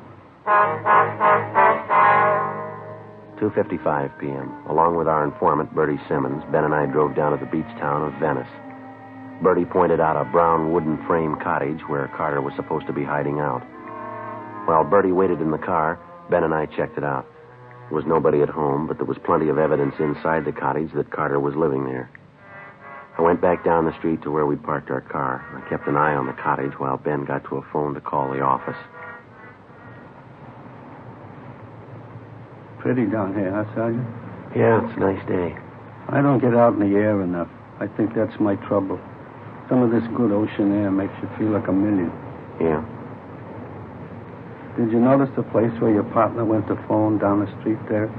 2.55 3.38 4.20
p.m. 4.20 4.50
Along 4.70 4.96
with 4.96 5.08
our 5.08 5.24
informant, 5.24 5.76
Bertie 5.76 6.00
Simmons, 6.08 6.42
Ben 6.52 6.64
and 6.64 6.74
I 6.74 6.86
drove 6.88 7.14
down 7.16 7.38
to 7.38 7.44
the 7.44 7.52
beach 7.52 7.68
town 7.78 8.02
of 8.02 8.20
Venice. 8.20 8.50
Bertie 9.44 9.66
pointed 9.66 10.00
out 10.00 10.16
a 10.16 10.26
brown 10.32 10.72
wooden 10.74 10.98
frame 11.06 11.36
cottage 11.44 11.82
where 11.88 12.08
Carter 12.18 12.42
was 12.42 12.54
supposed 12.56 12.88
to 12.88 12.94
be 12.94 13.04
hiding 13.04 13.40
out. 13.40 13.62
While 14.66 14.84
Bertie 14.86 15.12
waited 15.12 15.42
in 15.42 15.52
the 15.52 15.60
car, 15.60 16.00
Ben 16.32 16.44
and 16.44 16.54
I 16.54 16.66
checked 16.66 16.98
it 16.98 17.04
out. 17.04 17.28
There 17.90 17.96
was 17.96 18.06
nobody 18.06 18.42
at 18.42 18.50
home, 18.50 18.86
but 18.86 18.98
there 18.98 19.06
was 19.06 19.18
plenty 19.24 19.48
of 19.48 19.58
evidence 19.58 19.96
inside 20.00 20.44
the 20.44 20.52
cottage 20.52 20.92
that 20.94 21.10
Carter 21.10 21.40
was 21.40 21.56
living 21.56 21.86
there. 21.86 22.10
I 23.18 23.22
went 23.22 23.42
back 23.42 23.64
down 23.64 23.86
the 23.86 23.98
street 23.98 24.22
to 24.24 24.32
where 24.32 24.46
we'd 24.46 24.62
parked 24.62 24.92
our 24.92 25.02
car. 25.02 25.42
I 25.56 25.68
kept 25.70 25.88
an 25.88 25.96
eye 25.96 26.14
on 26.14 26.28
the 26.28 26.34
cottage 26.34 26.74
while 26.78 26.98
Ben 26.98 27.24
got 27.26 27.46
to 27.46 27.58
a 27.58 27.66
phone 27.72 27.94
to 27.96 28.02
call 28.02 28.32
the 28.32 28.42
office. 28.42 28.78
Pretty 32.80 33.06
down 33.06 33.34
here, 33.34 33.52
huh, 33.52 33.74
Sergeant? 33.74 34.06
Yeah, 34.56 34.86
it's 34.86 34.98
a 34.98 35.00
nice 35.00 35.28
day. 35.28 35.58
I 36.10 36.22
don't 36.22 36.40
get 36.40 36.54
out 36.54 36.74
in 36.74 36.80
the 36.80 36.96
air 36.96 37.22
enough. 37.22 37.50
I 37.80 37.88
think 37.88 38.14
that's 38.14 38.40
my 38.40 38.56
trouble. 38.68 39.00
Some 39.70 39.82
of 39.82 39.92
this 39.92 40.04
good 40.16 40.32
ocean 40.32 40.72
air 40.72 40.92
makes 40.92 41.14
you 41.22 41.30
feel 41.38 41.50
like 41.50 41.68
a 41.68 41.74
million. 41.74 42.12
Yeah. 42.62 42.84
Did 44.78 44.92
you 44.92 45.00
notice 45.00 45.34
the 45.36 45.42
place 45.42 45.74
where 45.82 45.92
your 45.92 46.06
partner 46.14 46.46
went 46.46 46.68
to 46.68 46.76
phone 46.88 47.18
down 47.18 47.44
the 47.44 47.50
street 47.60 47.80
there? 47.90 48.14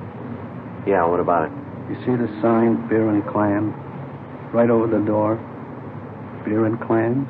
Yeah, 0.86 1.06
what 1.06 1.20
about 1.20 1.46
it? 1.46 1.52
You 1.88 1.94
see 2.02 2.18
the 2.18 2.26
sign, 2.42 2.88
beer 2.88 3.08
and 3.08 3.22
clams? 3.30 3.72
Right 4.52 4.68
over 4.68 4.88
the 4.88 5.04
door. 5.06 5.36
Beer 6.44 6.66
and 6.66 6.80
clams? 6.80 7.28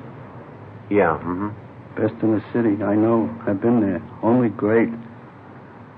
Yeah, 0.88 1.20
mm-hmm. 1.20 1.52
Best 1.94 2.14
in 2.22 2.32
the 2.32 2.44
city, 2.54 2.82
I 2.82 2.94
know. 2.94 3.28
I've 3.46 3.60
been 3.60 3.80
there. 3.80 4.00
Only 4.22 4.48
great. 4.48 4.88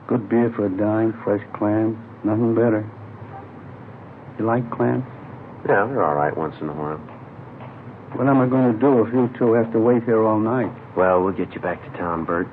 Good 0.09 0.29
beer 0.29 0.51
for 0.57 0.67
a 0.67 0.69
dime, 0.69 1.15
fresh 1.23 1.47
clams. 1.55 1.97
Nothing 2.25 2.55
better. 2.57 2.83
You 4.39 4.45
like 4.45 4.69
clams? 4.73 5.05
Yeah, 5.69 5.87
they're 5.87 6.03
all 6.03 6.17
right 6.17 6.37
once 6.37 6.57
in 6.61 6.69
a 6.69 6.73
while. 6.73 6.99
What 8.19 8.27
am 8.27 8.41
I 8.41 8.49
going 8.49 8.73
to 8.73 8.79
do 8.81 9.07
if 9.07 9.15
you 9.15 9.31
two 9.39 9.53
have 9.53 9.71
to 9.73 9.79
wait 9.79 10.03
here 10.03 10.25
all 10.27 10.41
night? 10.41 10.73
Well, 10.97 11.23
we'll 11.23 11.33
get 11.33 11.55
you 11.55 11.61
back 11.61 11.81
to 11.85 11.99
town, 11.99 12.25
Bert. 12.25 12.49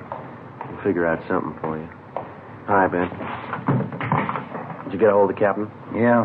We'll 0.88 0.93
figure 0.95 1.08
out 1.12 1.19
something 1.28 1.52
for 1.60 1.76
you. 1.76 1.89
Hi, 2.71 2.88
Ben. 2.88 3.12
Did 4.88 4.93
you 4.95 5.00
get 5.00 5.10
a 5.10 5.12
hold 5.12 5.30
of 5.30 5.36
the 5.36 5.39
captain? 5.41 5.67
Yeah. 5.91 6.23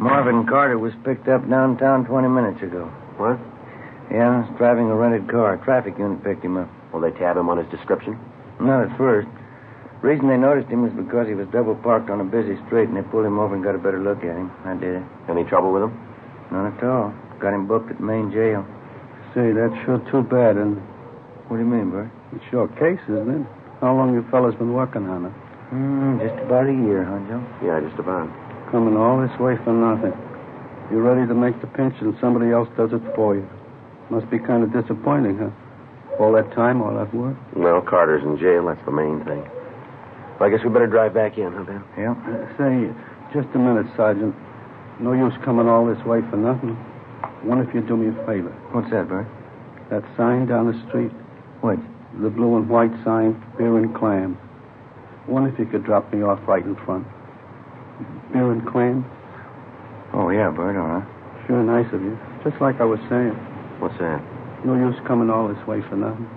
Marvin 0.00 0.46
Carter 0.48 0.78
was 0.78 0.94
picked 1.04 1.28
up 1.28 1.44
downtown 1.50 2.06
20 2.08 2.28
minutes 2.32 2.62
ago. 2.64 2.88
What? 3.20 3.36
Yeah, 4.10 4.40
he's 4.48 4.56
driving 4.56 4.88
a 4.88 4.96
rented 4.96 5.28
car. 5.28 5.58
Traffic 5.60 5.98
unit 5.98 6.24
picked 6.24 6.42
him 6.42 6.56
up. 6.56 6.70
Will 6.94 7.00
they 7.04 7.10
tab 7.12 7.36
him 7.36 7.50
on 7.50 7.58
his 7.60 7.68
description? 7.68 8.16
Not 8.58 8.88
at 8.88 8.96
first. 8.96 9.28
Reason 10.00 10.28
they 10.32 10.38
noticed 10.40 10.72
him 10.72 10.80
was 10.80 10.92
because 10.96 11.28
he 11.28 11.34
was 11.34 11.46
double 11.52 11.74
parked 11.76 12.08
on 12.08 12.22
a 12.22 12.24
busy 12.24 12.56
street, 12.64 12.88
and 12.88 12.96
they 12.96 13.02
pulled 13.12 13.26
him 13.28 13.38
over 13.38 13.54
and 13.54 13.62
got 13.62 13.74
a 13.74 13.84
better 13.84 14.00
look 14.00 14.24
at 14.24 14.32
him. 14.32 14.48
I 14.64 14.80
did 14.80 14.96
it. 14.96 15.04
Any 15.28 15.44
trouble 15.44 15.74
with 15.76 15.82
him? 15.84 15.92
None 16.50 16.72
at 16.72 16.80
all. 16.82 17.12
Got 17.38 17.52
him 17.52 17.68
booked 17.68 17.90
at 17.92 18.00
Main 18.00 18.32
Jail. 18.32 18.64
Say, 19.36 19.52
that's 19.52 19.76
sure 19.84 20.00
too 20.10 20.22
bad, 20.24 20.56
and 20.56 20.80
What 21.52 21.60
do 21.60 21.62
you 21.62 21.68
mean, 21.68 21.90
Bert? 21.92 22.08
it's 22.32 22.48
your 22.50 22.68
case, 22.80 23.04
isn't 23.12 23.28
it? 23.28 23.46
How 23.84 23.92
long 23.92 24.16
you 24.16 24.24
fellas 24.32 24.56
been 24.56 24.72
working 24.72 25.04
on 25.12 25.28
it? 25.28 25.34
Hmm, 25.68 26.16
just 26.16 26.40
about 26.40 26.64
a 26.64 26.72
year, 26.72 27.04
huh, 27.04 27.20
Joe? 27.28 27.44
Yeah, 27.60 27.84
just 27.84 28.00
about. 28.00 28.32
Coming 28.72 28.96
all 28.96 29.20
this 29.20 29.36
way 29.36 29.60
for 29.60 29.76
nothing. 29.76 30.16
You're 30.88 31.04
ready 31.04 31.28
to 31.28 31.36
make 31.36 31.60
the 31.60 31.68
pinch, 31.68 31.92
and 32.00 32.16
somebody 32.16 32.48
else 32.48 32.64
does 32.80 32.96
it 32.96 33.04
for 33.12 33.36
you. 33.36 33.44
Must 34.08 34.24
be 34.32 34.40
kind 34.40 34.64
of 34.64 34.72
disappointing, 34.72 35.36
huh? 35.36 35.52
All 36.16 36.32
that 36.32 36.48
time, 36.56 36.80
all 36.80 36.96
that 36.96 37.12
work. 37.12 37.36
Well, 37.52 37.84
Carter's 37.84 38.24
in 38.24 38.40
jail. 38.40 38.64
That's 38.72 38.80
the 38.88 38.96
main 38.96 39.20
thing. 39.28 39.44
Well, 40.40 40.48
I 40.48 40.50
guess 40.50 40.64
we 40.64 40.72
better 40.72 40.88
drive 40.88 41.12
back 41.12 41.36
in, 41.36 41.52
huh, 41.52 41.68
Ben? 41.68 41.84
Yeah. 42.00 42.16
Uh, 42.24 42.40
say, 42.56 42.88
just 43.36 43.52
a 43.52 43.60
minute, 43.60 43.84
Sergeant. 44.00 44.32
No 44.96 45.12
use 45.12 45.36
coming 45.44 45.68
all 45.68 45.84
this 45.84 46.00
way 46.08 46.24
for 46.32 46.40
nothing. 46.40 46.72
Wonder 47.44 47.68
if 47.68 47.74
you'd 47.76 47.84
do 47.86 48.00
me 48.00 48.08
a 48.08 48.16
favor. 48.24 48.48
What's 48.72 48.88
that, 48.96 49.12
Bert? 49.12 49.28
That 49.92 50.00
sign 50.16 50.48
down 50.48 50.72
the 50.72 50.78
street, 50.88 51.12
What? 51.60 51.76
The 52.20 52.30
blue 52.30 52.56
and 52.56 52.68
white 52.68 52.92
sign, 53.04 53.34
beer 53.58 53.76
and 53.78 53.94
clam. 53.94 54.38
Wonder 55.26 55.50
if 55.50 55.58
you 55.58 55.66
could 55.66 55.84
drop 55.84 56.12
me 56.12 56.22
off 56.22 56.40
right 56.46 56.64
in 56.64 56.76
front. 56.84 57.06
Beer 58.32 58.50
and 58.52 58.66
clam? 58.66 59.04
Oh, 60.12 60.30
yeah, 60.30 60.50
Bert, 60.50 60.76
all 60.76 61.00
right. 61.00 61.46
Sure 61.46 61.62
nice 61.62 61.92
of 61.92 62.02
you. 62.02 62.18
Just 62.44 62.60
like 62.60 62.80
I 62.80 62.84
was 62.84 63.00
saying. 63.08 63.34
What's 63.80 63.98
that? 63.98 64.22
No 64.64 64.74
use 64.74 64.96
coming 65.06 65.30
all 65.30 65.48
this 65.48 65.66
way 65.66 65.82
for 65.88 65.96
nothing. 65.96 66.28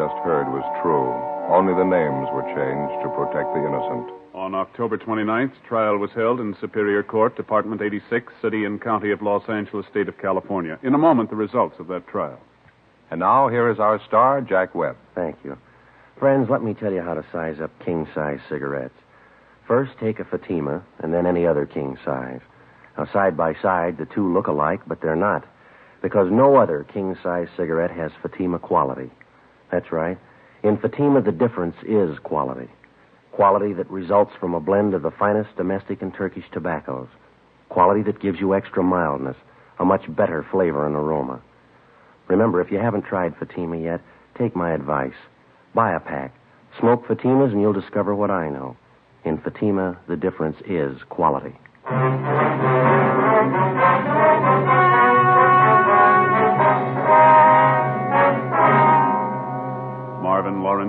Just 0.00 0.16
heard 0.24 0.48
was 0.48 0.64
true. 0.80 1.12
Only 1.52 1.76
the 1.76 1.84
names 1.84 2.24
were 2.32 2.48
changed 2.56 2.96
to 3.04 3.12
protect 3.12 3.52
the 3.52 3.60
innocent. 3.60 4.08
On 4.32 4.54
October 4.54 4.96
29th, 4.96 5.52
trial 5.68 5.98
was 5.98 6.08
held 6.16 6.40
in 6.40 6.56
Superior 6.58 7.02
Court, 7.02 7.36
Department 7.36 7.82
86, 7.82 8.32
City 8.40 8.64
and 8.64 8.80
County 8.80 9.10
of 9.10 9.20
Los 9.20 9.46
Angeles, 9.46 9.84
State 9.90 10.08
of 10.08 10.16
California. 10.16 10.78
In 10.82 10.94
a 10.94 10.98
moment, 10.98 11.28
the 11.28 11.36
results 11.36 11.76
of 11.78 11.88
that 11.88 12.08
trial. 12.08 12.40
And 13.10 13.20
now, 13.20 13.48
here 13.48 13.68
is 13.68 13.78
our 13.78 14.00
star, 14.08 14.40
Jack 14.40 14.74
Webb. 14.74 14.96
Thank 15.14 15.36
you. 15.44 15.58
Friends, 16.18 16.48
let 16.48 16.62
me 16.62 16.72
tell 16.72 16.94
you 16.94 17.02
how 17.02 17.12
to 17.12 17.26
size 17.30 17.60
up 17.60 17.70
king 17.84 18.08
size 18.14 18.40
cigarettes. 18.48 18.96
First, 19.68 19.92
take 20.00 20.18
a 20.18 20.24
Fatima, 20.24 20.82
and 21.00 21.12
then 21.12 21.26
any 21.26 21.46
other 21.46 21.66
king 21.66 21.98
size. 22.06 22.40
Now, 22.96 23.04
side 23.12 23.36
by 23.36 23.52
side, 23.60 23.98
the 23.98 24.06
two 24.06 24.32
look 24.32 24.46
alike, 24.46 24.80
but 24.86 25.02
they're 25.02 25.14
not. 25.14 25.44
Because 26.00 26.30
no 26.30 26.56
other 26.56 26.86
king 26.90 27.18
size 27.22 27.48
cigarette 27.54 27.90
has 27.90 28.12
Fatima 28.22 28.58
quality. 28.58 29.10
That's 29.70 29.92
right. 29.92 30.18
In 30.62 30.76
Fatima, 30.76 31.22
the 31.22 31.32
difference 31.32 31.76
is 31.86 32.18
quality. 32.18 32.68
Quality 33.32 33.72
that 33.74 33.90
results 33.90 34.32
from 34.38 34.54
a 34.54 34.60
blend 34.60 34.94
of 34.94 35.02
the 35.02 35.10
finest 35.10 35.56
domestic 35.56 36.02
and 36.02 36.12
Turkish 36.12 36.44
tobaccos. 36.52 37.08
Quality 37.68 38.02
that 38.02 38.20
gives 38.20 38.40
you 38.40 38.54
extra 38.54 38.82
mildness, 38.82 39.36
a 39.78 39.84
much 39.84 40.04
better 40.14 40.44
flavor 40.50 40.86
and 40.86 40.96
aroma. 40.96 41.40
Remember, 42.28 42.60
if 42.60 42.70
you 42.70 42.78
haven't 42.78 43.06
tried 43.06 43.36
Fatima 43.36 43.78
yet, 43.78 44.00
take 44.36 44.54
my 44.54 44.72
advice. 44.72 45.14
Buy 45.74 45.92
a 45.94 46.00
pack. 46.00 46.34
Smoke 46.78 47.06
Fatimas 47.06 47.52
and 47.52 47.60
you'll 47.60 47.72
discover 47.72 48.14
what 48.14 48.30
I 48.30 48.48
know. 48.48 48.76
In 49.24 49.38
Fatima, 49.38 49.98
the 50.08 50.16
difference 50.16 50.56
is 50.66 50.98
quality. 51.08 51.56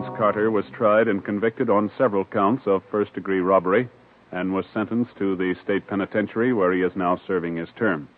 Lawrence 0.01 0.17
Carter 0.17 0.49
was 0.49 0.65
tried 0.75 1.07
and 1.07 1.23
convicted 1.23 1.69
on 1.69 1.91
several 1.95 2.25
counts 2.25 2.63
of 2.65 2.81
first 2.89 3.13
degree 3.13 3.39
robbery 3.39 3.87
and 4.31 4.51
was 4.51 4.65
sentenced 4.73 5.15
to 5.19 5.35
the 5.35 5.53
state 5.63 5.85
penitentiary 5.85 6.53
where 6.53 6.73
he 6.73 6.81
is 6.81 6.91
now 6.95 7.21
serving 7.27 7.55
his 7.55 7.69
term. 7.77 8.09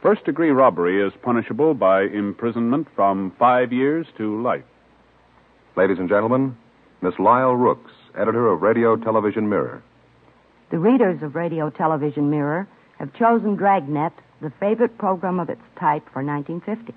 First 0.00 0.24
degree 0.24 0.50
robbery 0.50 1.04
is 1.04 1.12
punishable 1.20 1.74
by 1.74 2.02
imprisonment 2.02 2.86
from 2.94 3.32
five 3.40 3.72
years 3.72 4.06
to 4.18 4.40
life. 4.40 4.62
Ladies 5.76 5.98
and 5.98 6.08
gentlemen, 6.08 6.56
Miss 7.02 7.18
Lyle 7.18 7.56
Rooks, 7.56 7.90
editor 8.16 8.46
of 8.46 8.62
Radio 8.62 8.94
Television 8.94 9.48
Mirror. 9.48 9.82
The 10.70 10.78
readers 10.78 11.20
of 11.24 11.34
Radio 11.34 11.70
Television 11.70 12.30
Mirror 12.30 12.68
have 13.00 13.12
chosen 13.14 13.56
Dragnet, 13.56 14.12
the 14.40 14.52
favorite 14.60 14.96
program 14.96 15.40
of 15.40 15.50
its 15.50 15.62
type, 15.76 16.04
for 16.12 16.22
1950. 16.22 16.94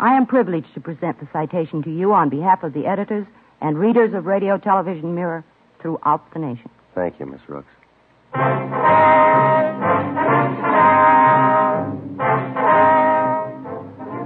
I 0.00 0.16
am 0.16 0.24
privileged 0.24 0.72
to 0.72 0.80
present 0.80 1.20
the 1.20 1.28
citation 1.30 1.82
to 1.82 1.90
you 1.90 2.14
on 2.14 2.30
behalf 2.30 2.62
of 2.62 2.72
the 2.72 2.86
editors 2.86 3.26
and 3.60 3.78
readers 3.78 4.14
of 4.14 4.24
Radio 4.24 4.56
Television 4.56 5.14
Mirror 5.14 5.44
throughout 5.82 6.32
the 6.32 6.38
nation. 6.38 6.70
Thank 6.94 7.20
you, 7.20 7.26
Miss 7.26 7.42
Rooks. 7.46 7.68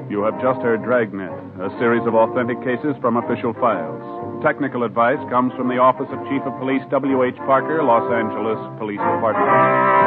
You 0.09 0.23
have 0.23 0.41
just 0.41 0.63
heard 0.63 0.85
Dragnet, 0.85 1.33
a 1.59 1.77
series 1.81 2.07
of 2.07 2.15
authentic 2.15 2.63
cases 2.63 2.95
from 3.01 3.17
official 3.17 3.53
files. 3.55 4.45
Technical 4.45 4.85
advice 4.85 5.19
comes 5.29 5.53
from 5.55 5.67
the 5.67 5.79
Office 5.79 6.07
of 6.13 6.23
Chief 6.31 6.43
of 6.43 6.57
Police 6.61 6.83
W.H. 6.93 7.37
Parker, 7.39 7.83
Los 7.83 8.07
Angeles 8.13 8.79
Police 8.79 9.03
Department. 9.03 10.04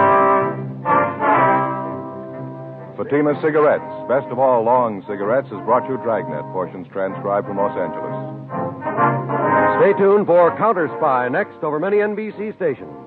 Fatima 2.97 3.39
Cigarettes, 3.43 3.85
best 4.09 4.25
of 4.33 4.39
all 4.39 4.63
long 4.63 5.01
cigarettes, 5.07 5.47
has 5.49 5.61
brought 5.65 5.87
you 5.87 5.97
Dragnet, 6.01 6.41
portions 6.51 6.87
transcribed 6.91 7.45
from 7.45 7.57
Los 7.57 7.77
Angeles. 7.77 8.17
Stay 9.77 9.93
tuned 10.01 10.25
for 10.25 10.49
Counter 10.57 10.89
Spy 10.97 11.29
next 11.29 11.61
over 11.61 11.79
many 11.79 11.97
NBC 11.97 12.55
stations. 12.55 13.06